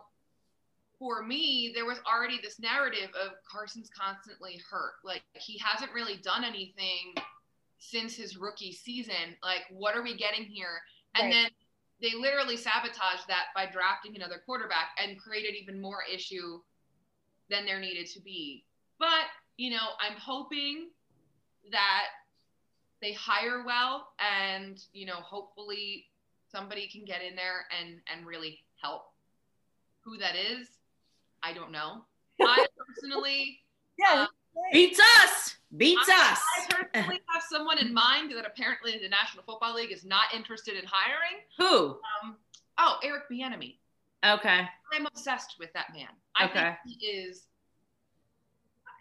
[0.99, 4.93] for me, there was already this narrative of Carson's constantly hurt.
[5.03, 7.15] Like he hasn't really done anything
[7.79, 9.35] since his rookie season.
[9.43, 10.81] Like, what are we getting here?
[11.15, 11.33] And right.
[11.33, 11.49] then
[12.01, 16.59] they literally sabotaged that by drafting another quarterback and created even more issue
[17.49, 18.65] than there needed to be.
[18.99, 19.25] But,
[19.57, 20.89] you know, I'm hoping
[21.71, 22.05] that
[23.01, 26.05] they hire well and, you know, hopefully
[26.51, 29.03] somebody can get in there and and really help.
[30.03, 30.67] Who that is,
[31.43, 32.05] I don't know.
[32.41, 33.59] I personally,
[33.97, 34.27] yeah, um,
[34.71, 36.39] beats us, beats I, us.
[36.57, 40.75] I personally have someone in mind that apparently the National Football League is not interested
[40.75, 41.41] in hiring.
[41.57, 41.97] Who?
[42.23, 42.37] Um,
[42.77, 43.75] oh, Eric Bieniemy.
[44.25, 44.61] Okay.
[44.93, 46.07] I'm obsessed with that man.
[46.35, 46.75] I okay.
[46.85, 47.43] think he is.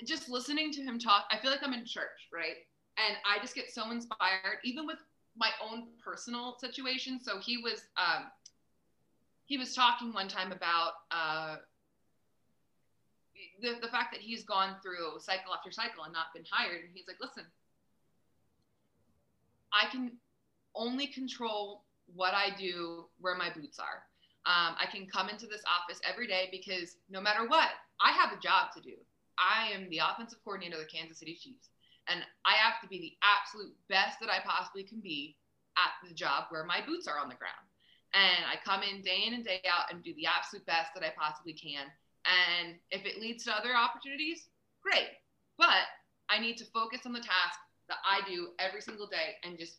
[0.05, 2.57] Just listening to him talk, I feel like I'm in church, right?
[2.99, 4.99] And I just get so inspired, even with
[5.37, 7.19] my own personal situation.
[7.23, 8.25] So he was, um,
[9.47, 10.93] he was talking one time about.
[11.11, 11.57] Uh,
[13.61, 16.91] the, the fact that he's gone through cycle after cycle and not been hired and
[16.95, 17.45] he's like listen
[19.73, 20.13] i can
[20.75, 24.03] only control what i do where my boots are
[24.47, 27.71] um, i can come into this office every day because no matter what
[28.01, 28.95] i have a job to do
[29.39, 31.69] i am the offensive coordinator of the kansas city chiefs
[32.09, 35.37] and i have to be the absolute best that i possibly can be
[35.77, 37.67] at the job where my boots are on the ground
[38.15, 41.05] and i come in day in and day out and do the absolute best that
[41.05, 41.87] i possibly can
[42.27, 44.49] and if it leads to other opportunities,
[44.83, 45.09] great.
[45.59, 45.87] But
[46.29, 49.79] I need to focus on the task that I do every single day and just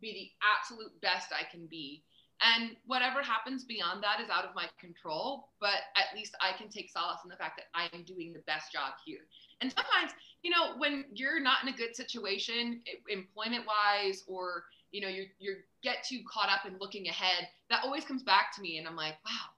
[0.00, 2.04] be the absolute best I can be.
[2.42, 6.68] And whatever happens beyond that is out of my control, but at least I can
[6.68, 9.20] take solace in the fact that I am doing the best job here.
[9.62, 10.12] And sometimes,
[10.42, 15.26] you know, when you're not in a good situation, employment wise, or you know, you
[15.38, 18.86] you get too caught up in looking ahead, that always comes back to me, and
[18.86, 19.48] I'm like, wow,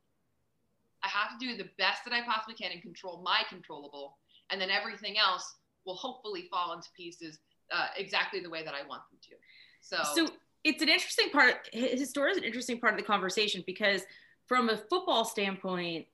[1.03, 4.18] I have to do the best that I possibly can and control my controllable,
[4.51, 5.53] and then everything else
[5.85, 7.41] will hopefully fall into pieces
[7.72, 9.35] uh, exactly the way that I want them to.
[9.81, 10.33] So, so
[10.65, 11.69] it's an interesting part.
[11.73, 14.03] His story is an interesting part of the conversation because,
[14.47, 16.07] from a football standpoint,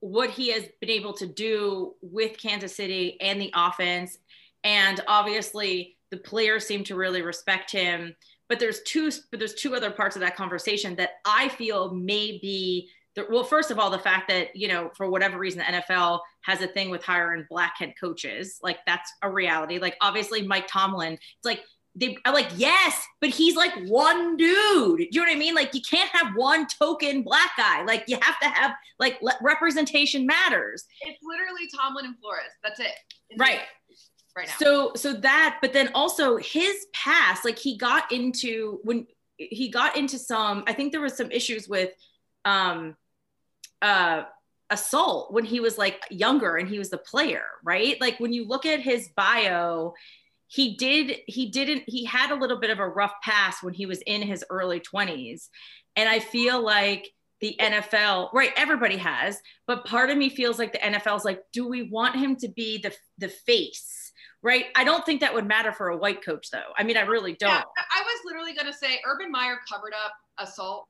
[0.00, 4.18] what he has been able to do with Kansas City and the offense,
[4.64, 8.14] and obviously the players seem to really respect him.
[8.48, 12.38] But there's two, but there's two other parts of that conversation that I feel may
[12.42, 12.88] be
[13.28, 16.62] well, first of all, the fact that, you know, for whatever reason, the NFL has
[16.62, 19.78] a thing with hiring black head coaches, like that's a reality.
[19.78, 21.60] Like, obviously, Mike Tomlin, it's like,
[21.96, 24.98] they are like, yes, but he's like one dude.
[24.98, 25.54] Do you know what I mean?
[25.54, 27.82] Like, you can't have one token black guy.
[27.84, 30.84] Like, you have to have, like, le- representation matters.
[31.02, 32.50] It's literally Tomlin and Flores.
[32.62, 32.92] That's it.
[33.30, 33.60] It's right.
[34.36, 34.54] Right now.
[34.58, 39.96] So, so that, but then also his past, like, he got into when he got
[39.96, 41.90] into some, I think there was some issues with,
[42.44, 42.96] um,
[43.82, 44.22] uh,
[44.72, 48.00] assault when he was like younger and he was the player, right?
[48.00, 49.94] Like when you look at his bio,
[50.50, 53.86] he did he didn't he had a little bit of a rough pass when he
[53.86, 55.48] was in his early 20s.
[55.94, 57.08] And I feel like
[57.40, 58.50] the NFL, right?
[58.56, 62.16] Everybody has, but part of me feels like the NFL is like, do we want
[62.16, 64.12] him to be the the face?
[64.42, 64.66] Right.
[64.74, 66.72] I don't think that would matter for a white coach, though.
[66.76, 67.50] I mean, I really don't.
[67.50, 67.62] Yeah,
[67.94, 70.88] I was literally going to say Urban Meyer covered up assault.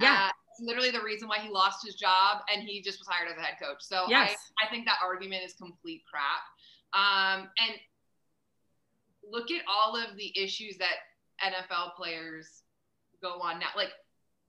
[0.00, 0.30] Yeah
[0.60, 3.40] literally the reason why he lost his job and he just was hired as a
[3.40, 3.78] head coach.
[3.80, 4.36] So yes.
[4.60, 6.42] I, I think that argument is complete crap.
[6.92, 7.76] Um, and
[9.28, 10.94] look at all of the issues that
[11.44, 12.62] NFL players
[13.22, 13.68] go on now.
[13.76, 13.90] Like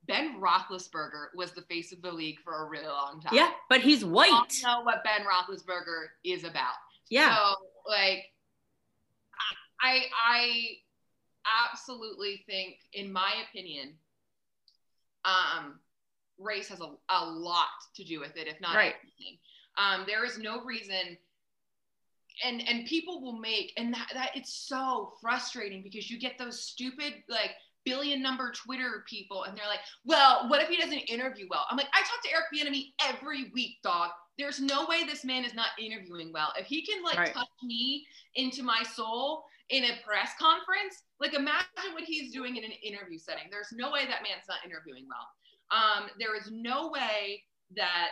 [0.05, 3.33] Ben Roethlisberger was the face of the league for a really long time.
[3.35, 4.29] Yeah, but he's white.
[4.31, 6.73] I know what Ben Roethlisberger is about.
[7.09, 7.35] Yeah.
[7.35, 7.55] So
[7.87, 8.25] like,
[9.81, 10.61] I I
[11.71, 13.93] absolutely think, in my opinion,
[15.25, 15.79] um,
[16.37, 18.95] race has a, a lot to do with it, if not Right.
[18.95, 19.37] everything.
[19.77, 21.17] Um, there is no reason
[22.43, 26.61] and and people will make and that, that it's so frustrating because you get those
[26.61, 27.51] stupid like
[27.85, 31.65] billion number twitter people and they're like well what if he doesn't interview well?
[31.69, 34.11] I'm like i talk to eric bieniemy every week dog.
[34.37, 36.53] There's no way this man is not interviewing well.
[36.57, 37.33] If he can like Right.
[37.33, 42.63] touch me into my soul in a press conference like imagine what he's doing in
[42.63, 43.43] an interview setting.
[43.51, 45.27] There's no way that man's not interviewing well.
[45.71, 47.43] Um, there is no way
[47.75, 48.09] that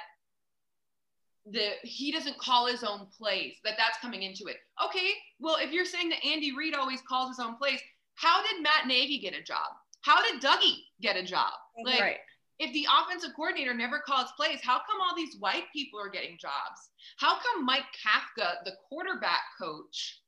[1.52, 5.72] the he doesn't call his own plays that that's coming into it okay well if
[5.72, 7.80] you're saying that andy reid always calls his own plays
[8.16, 9.72] how did matt nagy get a job
[10.02, 11.52] how did dougie get a job
[11.84, 12.18] like right.
[12.60, 16.38] if the offensive coordinator never calls plays how come all these white people are getting
[16.40, 20.22] jobs how come mike kafka the quarterback coach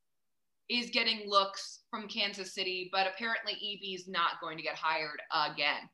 [0.70, 5.90] is getting looks from kansas city but apparently eb's not going to get hired again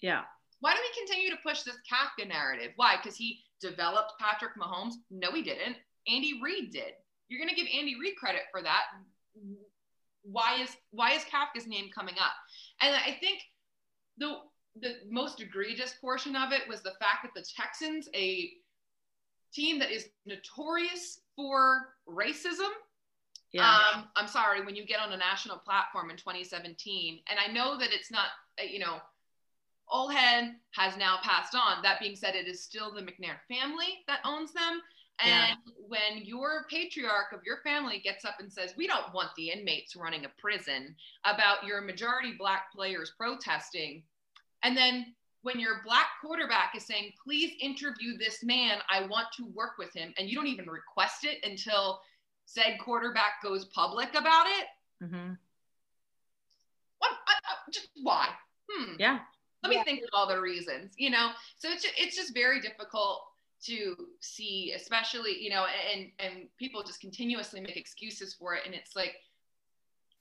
[0.00, 0.22] Yeah.
[0.60, 2.72] why do we continue to push this Kafka narrative?
[2.76, 2.96] Why?
[2.96, 4.94] Because he developed Patrick Mahomes?
[5.10, 5.76] No, he didn't.
[6.06, 6.92] Andy Reid did.
[7.28, 8.84] You're going to give Andy Reid credit for that.
[10.22, 12.32] Why is why is Kafka's name coming up?
[12.82, 13.40] And I think
[14.18, 14.36] the
[14.80, 18.50] the most egregious portion of it was the fact that the Texans, a
[19.52, 22.70] team that is notorious for racism,
[23.52, 23.68] Yeah.
[23.94, 27.78] um, I'm sorry, when you get on a national platform in 2017, and I know
[27.78, 28.28] that it's not,
[28.60, 29.00] uh, you know,
[29.90, 31.82] Old Head has now passed on.
[31.82, 34.80] That being said, it is still the McNair family that owns them.
[35.20, 35.56] And
[35.88, 39.96] when your patriarch of your family gets up and says, We don't want the inmates
[39.96, 44.04] running a prison about your majority black players protesting,
[44.62, 49.46] and then when your black quarterback is saying, Please interview this man, I want to
[49.54, 52.00] work with him, and you don't even request it until
[52.44, 54.66] said quarterback goes public about it,
[55.04, 55.32] hmm
[56.98, 58.28] what, I, I, just why?
[58.70, 58.94] Hmm.
[58.98, 59.18] Yeah.
[59.62, 59.84] Let me Yeah.
[59.84, 61.32] think of all the reasons, you know?
[61.56, 63.22] So it's just, it's just very difficult
[63.64, 68.62] to see, especially, you know, and, and people just continuously make excuses for it.
[68.64, 69.16] And it's like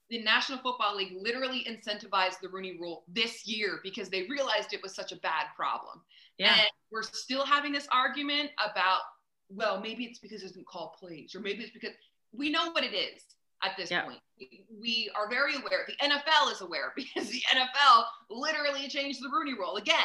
[0.09, 4.81] the National Football League literally incentivized the Rooney rule this year because they realized it
[4.81, 6.01] was such a bad problem.
[6.37, 6.53] Yeah.
[6.53, 9.01] And we're still having this argument about,
[9.49, 11.93] well, maybe it's because it doesn't call plays, or maybe it's because
[12.31, 13.23] we know what it is
[13.63, 14.19] at this point.
[14.39, 15.87] We, we are very aware.
[15.87, 19.95] The NFL is aware because the NFL literally changed the Rooney rule again.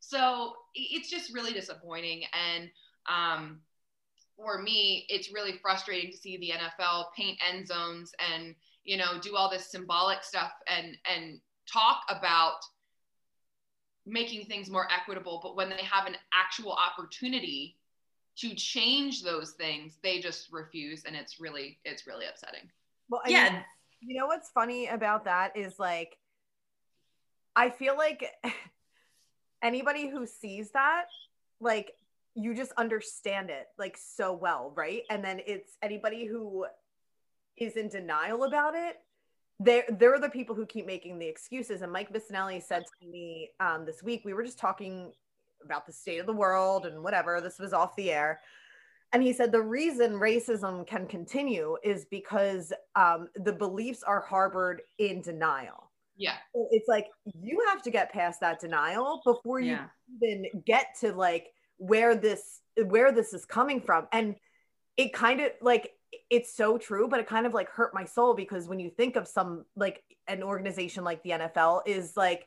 [0.00, 2.24] So it's just really disappointing.
[2.32, 2.70] And
[3.08, 3.60] um,
[4.36, 9.18] for me, it's really frustrating to see the NFL paint end zones and you know
[9.20, 11.40] do all this symbolic stuff and and
[11.70, 12.58] talk about
[14.06, 17.76] making things more equitable but when they have an actual opportunity
[18.36, 22.70] to change those things they just refuse and it's really it's really upsetting
[23.14, 23.62] Well, I mean, Yeah.
[24.00, 26.18] you know what's funny about that is like,
[27.54, 28.28] I feel like
[29.62, 31.04] anybody who sees that,
[31.60, 31.94] like,
[32.34, 35.02] you just understand it like so well, right?
[35.10, 36.66] And then it's anybody who
[37.56, 38.96] is in denial about it.
[39.60, 41.82] They're, they're the people who keep making the excuses.
[41.82, 45.12] And Mike Missanelli said to me um, this week, we were just talking
[45.64, 47.40] about the state of the world and whatever.
[47.40, 48.40] This was off the air.
[49.14, 54.82] And he said the reason racism can continue is because um, the beliefs are harbored
[54.98, 55.90] in denial.
[56.16, 56.34] yeah
[56.72, 57.06] It's like
[57.40, 59.86] you have to get past that denial before you Yeah.
[60.20, 61.46] even get to like
[61.78, 64.08] where this where this is coming from.
[64.12, 64.34] And
[64.96, 65.92] it kind of like
[66.30, 69.14] it's so true, but it kind of like hurt my soul because when you think
[69.16, 72.46] of some like an organization like the NFL is like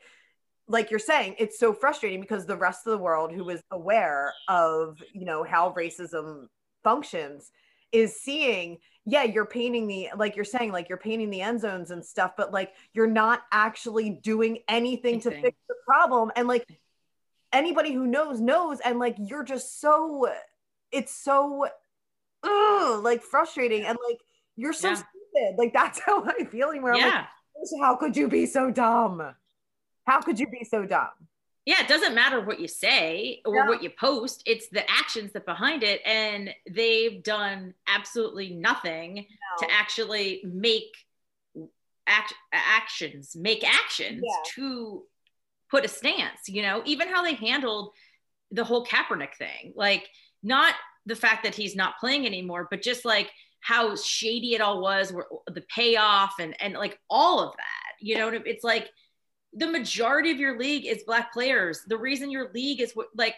[0.69, 4.33] like you're saying, it's so frustrating because the rest of the world who is aware
[4.49, 6.47] of, you know, how racism
[6.83, 7.51] functions
[7.91, 11.91] is seeing, yeah, you're painting the, like you're saying, like you're painting the end zones
[11.91, 16.31] and stuff, but like you're not actually doing anything to fix the problem.
[16.35, 16.65] And like
[17.53, 18.79] anybody who knows, knows.
[18.81, 20.29] And like you're just so,
[20.91, 21.67] it's so,
[22.43, 23.85] ugh, like frustrating.
[23.85, 24.19] And like
[24.55, 24.95] you're so Yeah.
[24.95, 25.57] stupid.
[25.57, 27.13] Like that's how I'm feeling where I'm like,
[27.81, 29.33] how could you be so dumb?
[30.05, 31.09] How could you be so dumb?
[31.67, 33.67] Yeah, it doesn't matter what you say or Yeah.
[33.67, 36.01] what you post, it's the actions that behind it.
[36.05, 39.27] And they've done absolutely nothing
[39.59, 40.95] to actually make
[42.07, 44.43] act, actions, make actions Yeah.
[44.55, 45.05] to
[45.69, 47.93] put a stance, you know, even how they handled
[48.49, 49.73] the whole Kaepernick thing.
[49.75, 50.09] Like,
[50.41, 50.73] not
[51.05, 55.11] the fact that he's not playing anymore, but just like how shady it all was,
[55.11, 57.93] where the payoff and and like all of that.
[57.99, 58.89] You know, it's like
[59.57, 61.81] the majority of your league is black players.
[61.87, 63.35] The reason your league is what like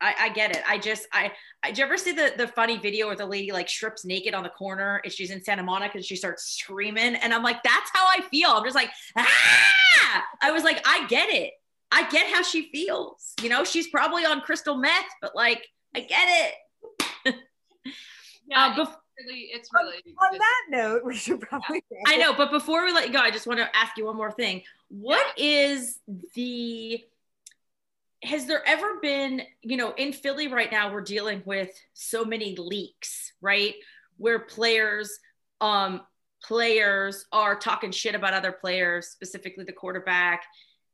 [0.00, 0.62] I, I, get it.
[0.66, 3.52] I just I, I did you ever see the the funny video where the lady
[3.52, 7.16] like strips naked on the corner and she's in Santa Monica and she starts screaming
[7.16, 8.50] and I'm like that's how I feel.
[8.50, 10.24] I'm just like ah!
[10.40, 11.52] I was like I get it.
[11.90, 13.34] I get how she feels.
[13.42, 16.54] You know, she's probably on crystal meth, but like I get
[17.24, 17.34] it.
[18.46, 19.96] yeah, uh, bef- really, it's really.
[20.06, 21.82] On, on that note, we should probably.
[21.90, 21.98] Yeah.
[22.06, 24.16] I know, but before we let you go, I just want to ask you one
[24.16, 24.62] more thing.
[24.88, 25.98] What is
[26.34, 27.02] the?
[28.24, 32.56] Has there ever been, you know, in Philly right now, we're dealing with so many
[32.56, 33.74] leaks, right?
[34.16, 35.20] Where players,
[35.60, 36.00] um,
[36.42, 40.42] players are talking shit about other players, specifically the quarterback.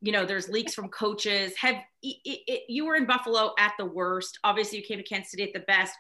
[0.03, 1.55] You know, there's leaks from coaches.
[1.59, 4.39] Have it, it, you were in Buffalo at the worst?
[4.45, 5.95] Obviously, you came to Kansas City at the best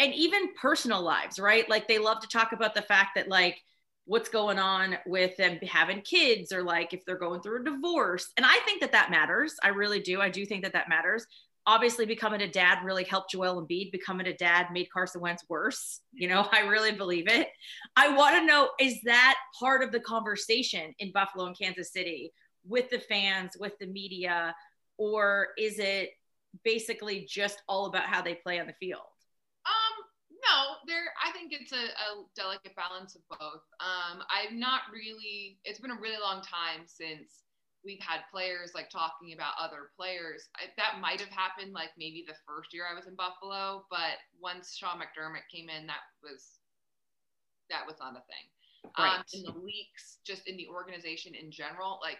[0.00, 1.68] and even personal lives, right?
[1.68, 3.62] Like they love to talk about the fact that like
[4.10, 8.32] what's going on with them having kids or like if they're going through a divorce.
[8.36, 9.54] And I think that that matters.
[9.62, 10.20] I really do.
[10.20, 11.24] I do think that that matters.
[11.64, 13.92] Obviously, becoming a dad really helped Joel Embiid.
[13.92, 16.00] Becoming a dad made Carson Wentz worse.
[16.12, 17.50] You know, I really believe it.
[17.94, 22.32] I want to know is that part of the conversation in Buffalo and Kansas City
[22.66, 24.56] with the fans, with the media,
[24.98, 26.10] or is it
[26.64, 29.02] basically just all about how they play on the field?
[30.40, 31.12] No, there.
[31.20, 33.64] I think it's a, a delicate balance of both.
[33.80, 35.58] Um, I'm not really.
[35.64, 37.44] It's been a really long time since
[37.84, 40.48] we've had players like talking about other players.
[40.56, 44.20] I, that might have happened like maybe the first year I was in Buffalo, but
[44.40, 46.60] once Sean McDermott came in, that was
[47.70, 48.46] that was not a thing.
[48.98, 49.18] Right.
[49.18, 52.18] Um, in the leaks, just in the organization in general, like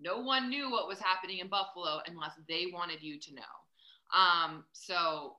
[0.00, 3.54] no one knew what was happening in Buffalo unless they wanted you to know.
[4.12, 5.36] Um, so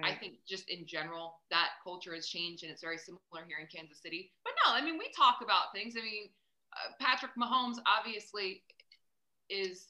[0.00, 0.12] Right.
[0.12, 3.66] I think just in general, that culture has changed and it's very similar here in
[3.66, 4.32] Kansas City.
[4.44, 5.94] But no, I mean, we talk about things.
[5.98, 6.30] I mean,
[6.72, 8.62] uh, Patrick Mahomes obviously
[9.50, 9.88] is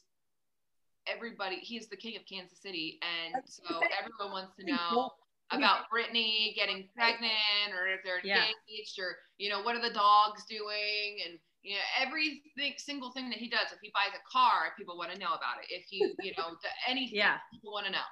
[1.07, 2.99] everybody, he's the king of Kansas City.
[2.99, 5.11] And so everyone wants to know
[5.51, 8.43] about Brittany getting pregnant or if they're yeah.
[8.43, 11.19] engaged or, you know, what are the dogs doing?
[11.27, 12.41] And, you know, every
[12.77, 15.63] single thing that he does, if he buys a car, people want to know about
[15.63, 15.71] it.
[15.71, 16.55] If he, you know,
[16.87, 17.37] anything, yeah.
[17.51, 18.07] people want to know.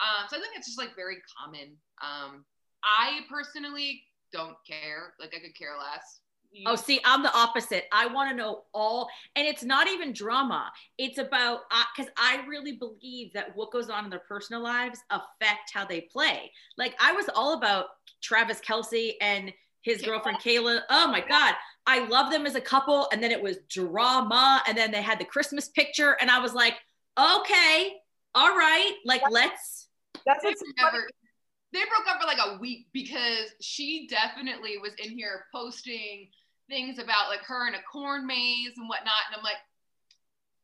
[0.00, 1.76] Um, so I think it's just like very common.
[2.02, 2.44] Um,
[2.84, 5.14] I personally don't care.
[5.18, 6.20] Like I could care less.
[6.52, 7.84] You- oh, see, I'm the opposite.
[7.92, 10.70] I want to know all, and it's not even drama.
[10.96, 11.60] It's about
[11.96, 15.84] because uh, I really believe that what goes on in their personal lives affect how
[15.84, 16.50] they play.
[16.78, 17.86] Like I was all about
[18.22, 20.80] Travis Kelce and his girlfriend Kayla.
[20.90, 21.54] Oh my God.
[21.86, 23.08] I love them as a couple.
[23.12, 24.60] And then it was drama.
[24.66, 26.16] And then they had the Christmas picture.
[26.20, 26.74] And I was like,
[27.16, 27.92] okay,
[28.34, 29.85] all right, like let's
[30.26, 31.08] that's what's never.
[31.72, 36.28] They broke up for like a week because she definitely was in here posting
[36.68, 39.62] things about like her in a corn maze and whatnot, and I'm like,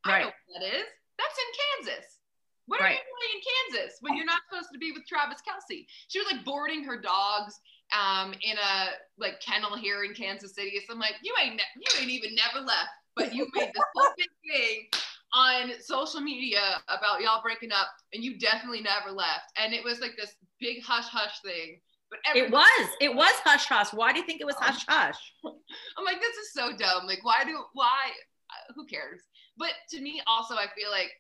[0.05, 0.21] I right.
[0.23, 0.87] know what that is.
[1.19, 2.19] That's in Kansas.
[2.67, 2.99] What are right.
[2.99, 5.87] you doing in Kansas when you're not supposed to be with Travis Kelce?
[6.09, 7.59] She was like boarding her dogs
[7.91, 10.81] um, in a like kennel here in Kansas City.
[10.87, 13.85] So I'm like, you ain't ne- you ain't even never left, but you made this
[13.95, 14.89] whole big thing
[15.33, 19.53] on social media about y'all breaking up, and you definitely never left.
[19.57, 21.81] And it was like this big hush hush thing.
[22.11, 23.93] But it was, it was hush hush.
[23.93, 25.17] Why do you think it was hush hush?
[25.45, 27.07] I'm like, this is so dumb.
[27.07, 28.11] Like, why do, why,
[28.51, 29.21] uh, who cares?
[29.57, 31.11] But to me, also, I feel like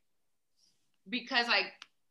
[1.08, 1.62] because I,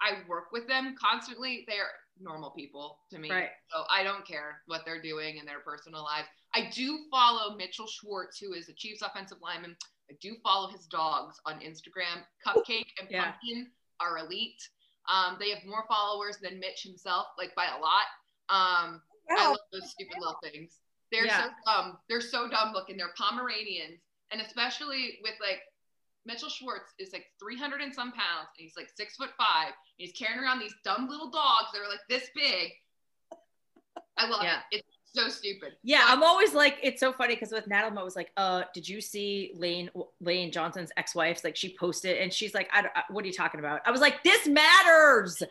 [0.02, 3.30] I work with them constantly, they're normal people to me.
[3.30, 3.50] Right.
[3.72, 6.28] So I don't care what they're doing in their personal lives.
[6.54, 9.76] I do follow Mitchell Schwartz, who is the Chiefs offensive lineman.
[10.12, 12.24] I do follow his dogs on Instagram.
[12.46, 13.32] Cupcake and yeah.
[13.32, 13.68] Pumpkin
[14.00, 14.68] are elite.
[15.10, 18.12] Um, they have more followers than Mitch himself, like by a lot.
[18.50, 20.80] Um, I love those stupid little things.
[21.12, 21.44] They're yeah.
[21.44, 21.98] so dumb.
[22.10, 22.98] They're so dumb looking.
[22.98, 24.02] They're Pomeranians,
[24.32, 25.62] and especially with like
[26.26, 29.68] Mitchell Schwartz is like 300 and some pounds, and he's like six foot five.
[29.68, 32.72] And he's carrying around these dumb little dogs that are like this big.
[34.18, 34.60] I love yeah.
[34.72, 34.78] it.
[34.80, 35.74] It's so stupid.
[35.84, 38.88] Yeah, I'm always like, it's so funny because with Natalie, I was like, uh, did
[38.88, 39.90] you see Lane
[40.20, 43.60] Lane Johnson's ex-wife's like she posted and she's like, I, I, what are you talking
[43.60, 43.82] about?
[43.86, 45.42] I was like, this matters.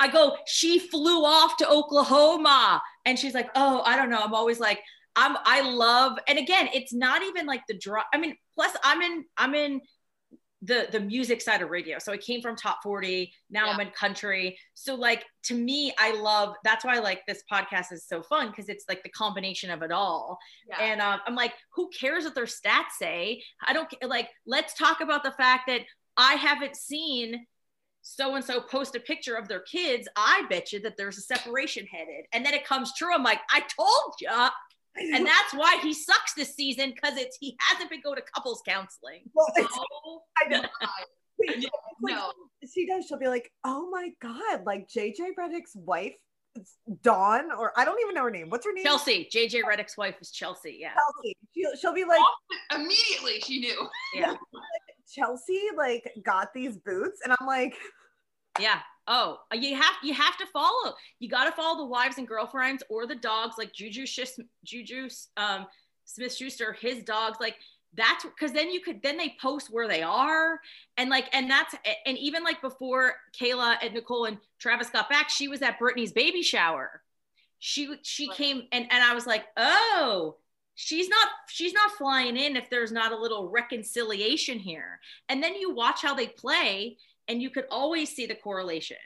[0.00, 4.20] I go, she flew off to Oklahoma, and she's like, oh, I don't know.
[4.20, 4.80] I'm always like,
[5.16, 8.04] I'm, I love, and again, it's not even like the draw.
[8.14, 9.80] I mean, plus I'm in, I'm in
[10.62, 13.72] the the music side of radio so i came from top 40 now yeah.
[13.72, 18.04] i'm in country so like to me i love that's why like this podcast is
[18.04, 20.38] so fun because it's like the combination of it all
[20.68, 20.80] yeah.
[20.80, 25.00] and um, i'm like who cares what their stats say i don't like let's talk
[25.00, 25.82] about the fact that
[26.16, 27.46] i haven't seen
[28.02, 31.20] so and so post a picture of their kids, I bet you that there's a
[31.20, 32.24] separation headed.
[32.32, 33.14] And then it comes true.
[33.14, 34.28] I'm like, I told you.
[35.14, 38.62] And that's why he sucks this season because it's he hasn't been going to couples
[38.66, 39.22] counseling.
[39.34, 40.62] Well, it's, Oh, I know.
[40.62, 40.68] my-
[41.40, 41.72] It's like,
[42.02, 42.32] no.
[42.74, 43.06] she does.
[43.06, 46.14] She'll be like, "Oh my god!" Like JJ Redick's wife,
[47.02, 48.50] Dawn, or I don't even know her name.
[48.50, 48.84] What's her name?
[48.84, 50.78] Chelsea, JJ Redick's wife is Chelsea.
[50.80, 50.92] Yeah.
[50.94, 51.36] Chelsea.
[51.54, 52.20] She'll, she'll be like,
[52.74, 53.88] Immediately she knew.
[54.14, 54.34] Yeah.
[55.14, 57.74] Chelsea, like got these boots, and I'm like,
[58.58, 58.80] Yeah.
[59.08, 60.94] Oh, you have you have to follow.
[61.18, 65.08] You got to follow the wives and girlfriends or the dogs, like Juju Shis, Juju
[65.38, 65.66] um,
[66.04, 66.74] Smith Schuster.
[66.74, 67.56] His dogs, like
[67.94, 70.60] that's because then you could then they post where they are
[70.98, 75.30] and like and that's and even like before Kayla and Nicole and Travis got back,
[75.30, 77.00] she was at Brittany's baby shower.
[77.58, 80.36] She she came and and I was like, oh.
[80.80, 85.00] She's not she's not flying in if there's not a little reconciliation here.
[85.28, 86.98] And then you watch how they play
[87.28, 88.96] and you could always see the correlation.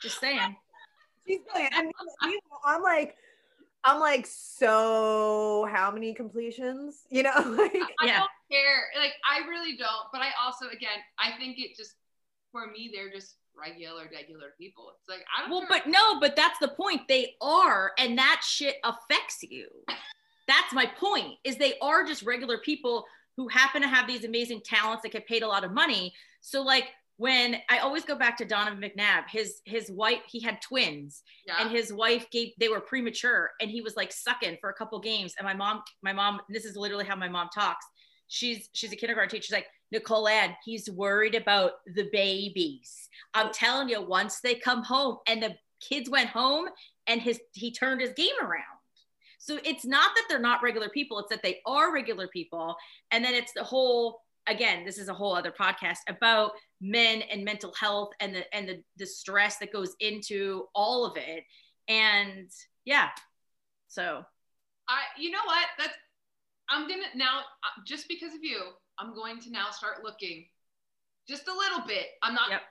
[0.00, 0.56] Just saying.
[1.26, 1.74] she's brilliant.
[1.74, 1.92] And
[2.22, 3.16] meanwhile, I'm like,
[3.84, 7.02] I'm like, so how many completions?
[7.10, 8.18] You know, like I Yeah.
[8.20, 8.84] don't care.
[8.98, 10.06] Like I really don't.
[10.12, 11.94] But I also, again, I think it just
[12.52, 14.92] for me, they're just regular, regular people.
[14.98, 15.50] It's like I don't.
[15.50, 15.68] Well, care.
[15.84, 17.02] but no, but that's the point.
[17.08, 19.68] They are, and that shit affects you.
[20.46, 21.38] That's my point.
[21.42, 23.06] Is they are just regular people
[23.36, 26.12] who happen to have these amazing talents that get paid a lot of money.
[26.40, 30.60] So like when I always go back to Donovan McNabb, his his wife, he had
[30.60, 31.22] twins.
[31.46, 31.54] yeah.
[31.60, 34.98] and his wife gave they were premature and he was like sucking for a couple
[35.00, 37.86] games and my mom my mom this is literally how my mom talks
[38.28, 43.52] she's she's a kindergarten teacher she's like nicole ann he's worried about the babies i'm
[43.52, 46.66] telling you once they come home and the kids went home
[47.06, 48.73] and his he turned his game around
[49.44, 52.74] so it's not that they're not regular people it's that they are regular people
[53.10, 57.44] and then it's the whole again this is a whole other podcast about men and
[57.44, 61.44] mental health and the and the, the stress that goes into all of it
[61.88, 62.50] and
[62.84, 63.08] yeah
[63.88, 64.24] so
[64.88, 65.66] I, you know what?
[65.78, 65.94] That's,
[66.68, 68.60] I'm gonna now, uh, just because of you,
[68.98, 70.46] I'm going to now start looking
[71.28, 72.06] just a little bit.
[72.22, 72.62] I'm not Yep.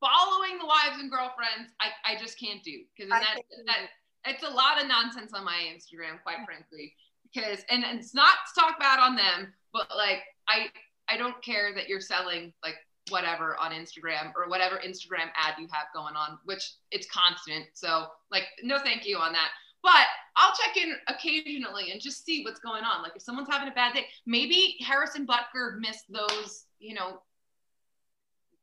[0.00, 1.72] following the wives and girlfriends.
[1.80, 3.88] I, I just can't do because I that, that,
[4.24, 6.94] it's a lot of nonsense on my Instagram, quite frankly.
[7.32, 10.68] Because, and, and it's not to talk bad on them, but like, I,
[11.08, 12.76] I don't care that you're selling like
[13.10, 17.66] whatever on Instagram or whatever Instagram ad you have going on, which it's constant.
[17.74, 19.48] So like, no, thank you on that.
[19.82, 20.06] But
[20.36, 23.02] I'll check in occasionally and just see what's going on.
[23.02, 27.22] Like if someone's having a bad day, maybe Harrison Butker missed those, you know,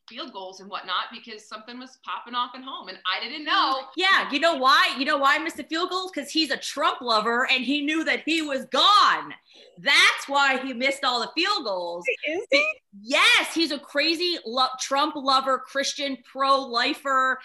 [0.08, 3.82] field goals and whatnot because something was popping off at home and I didn't know.
[3.96, 6.58] yeah you know why you know why I missed the field goals because he's a
[6.58, 9.34] trump lover and he knew that he was gone
[9.80, 12.74] that's why he missed all the field goals is he?
[13.02, 17.40] Yes, he's a crazy lo- Trump lover, Christian pro-lifer.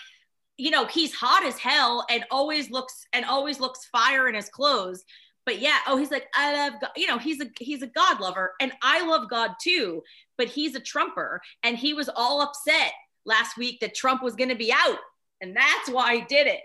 [0.57, 4.49] You know, he's hot as hell and always looks and always looks fire in his
[4.49, 5.05] clothes.
[5.47, 6.91] But yeah, oh, he's like, I love God.
[6.97, 10.03] You know, he's a he's a God lover, and I love God too.
[10.41, 12.93] But he's a Trumper, and he was all upset
[13.27, 14.99] last week that Trump was going to be out,
[15.43, 16.61] and that's why he did it.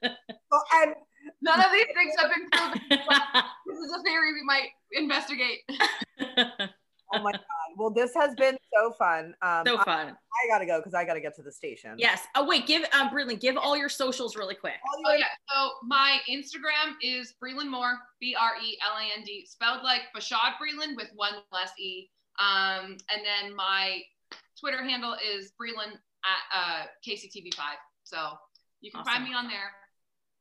[0.50, 0.94] Well, and
[1.42, 2.80] None of these things have been proven.
[3.66, 5.58] This is a theory we might investigate.
[5.70, 7.42] oh my god.
[7.76, 9.34] Well, this has been so fun.
[9.42, 10.08] Um, so I, fun.
[10.08, 11.96] I gotta go because I gotta get to the station.
[11.98, 12.22] Yes.
[12.34, 14.74] Oh wait, give um Brilliant, give all your socials really quick.
[14.82, 15.26] All Oh yeah.
[15.50, 20.02] So my Instagram is Breland Moore, B R E L A N D, spelled like
[20.16, 22.08] Bashaud Breeland with one less E.
[22.39, 24.01] Um, and then my
[24.61, 25.93] Twitter handle is Breland
[26.24, 27.61] at uh, KCTV5.
[28.05, 28.16] So
[28.80, 29.72] you can find me on there.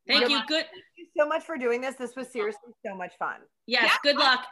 [0.07, 0.39] Thank One you.
[0.47, 0.65] Good.
[0.65, 1.95] Thank you so much for doing this.
[1.95, 3.37] This was seriously so much fun.
[3.65, 3.85] Yes.
[3.85, 4.11] Yeah.
[4.11, 4.39] Good luck.
[4.41, 4.47] Yes.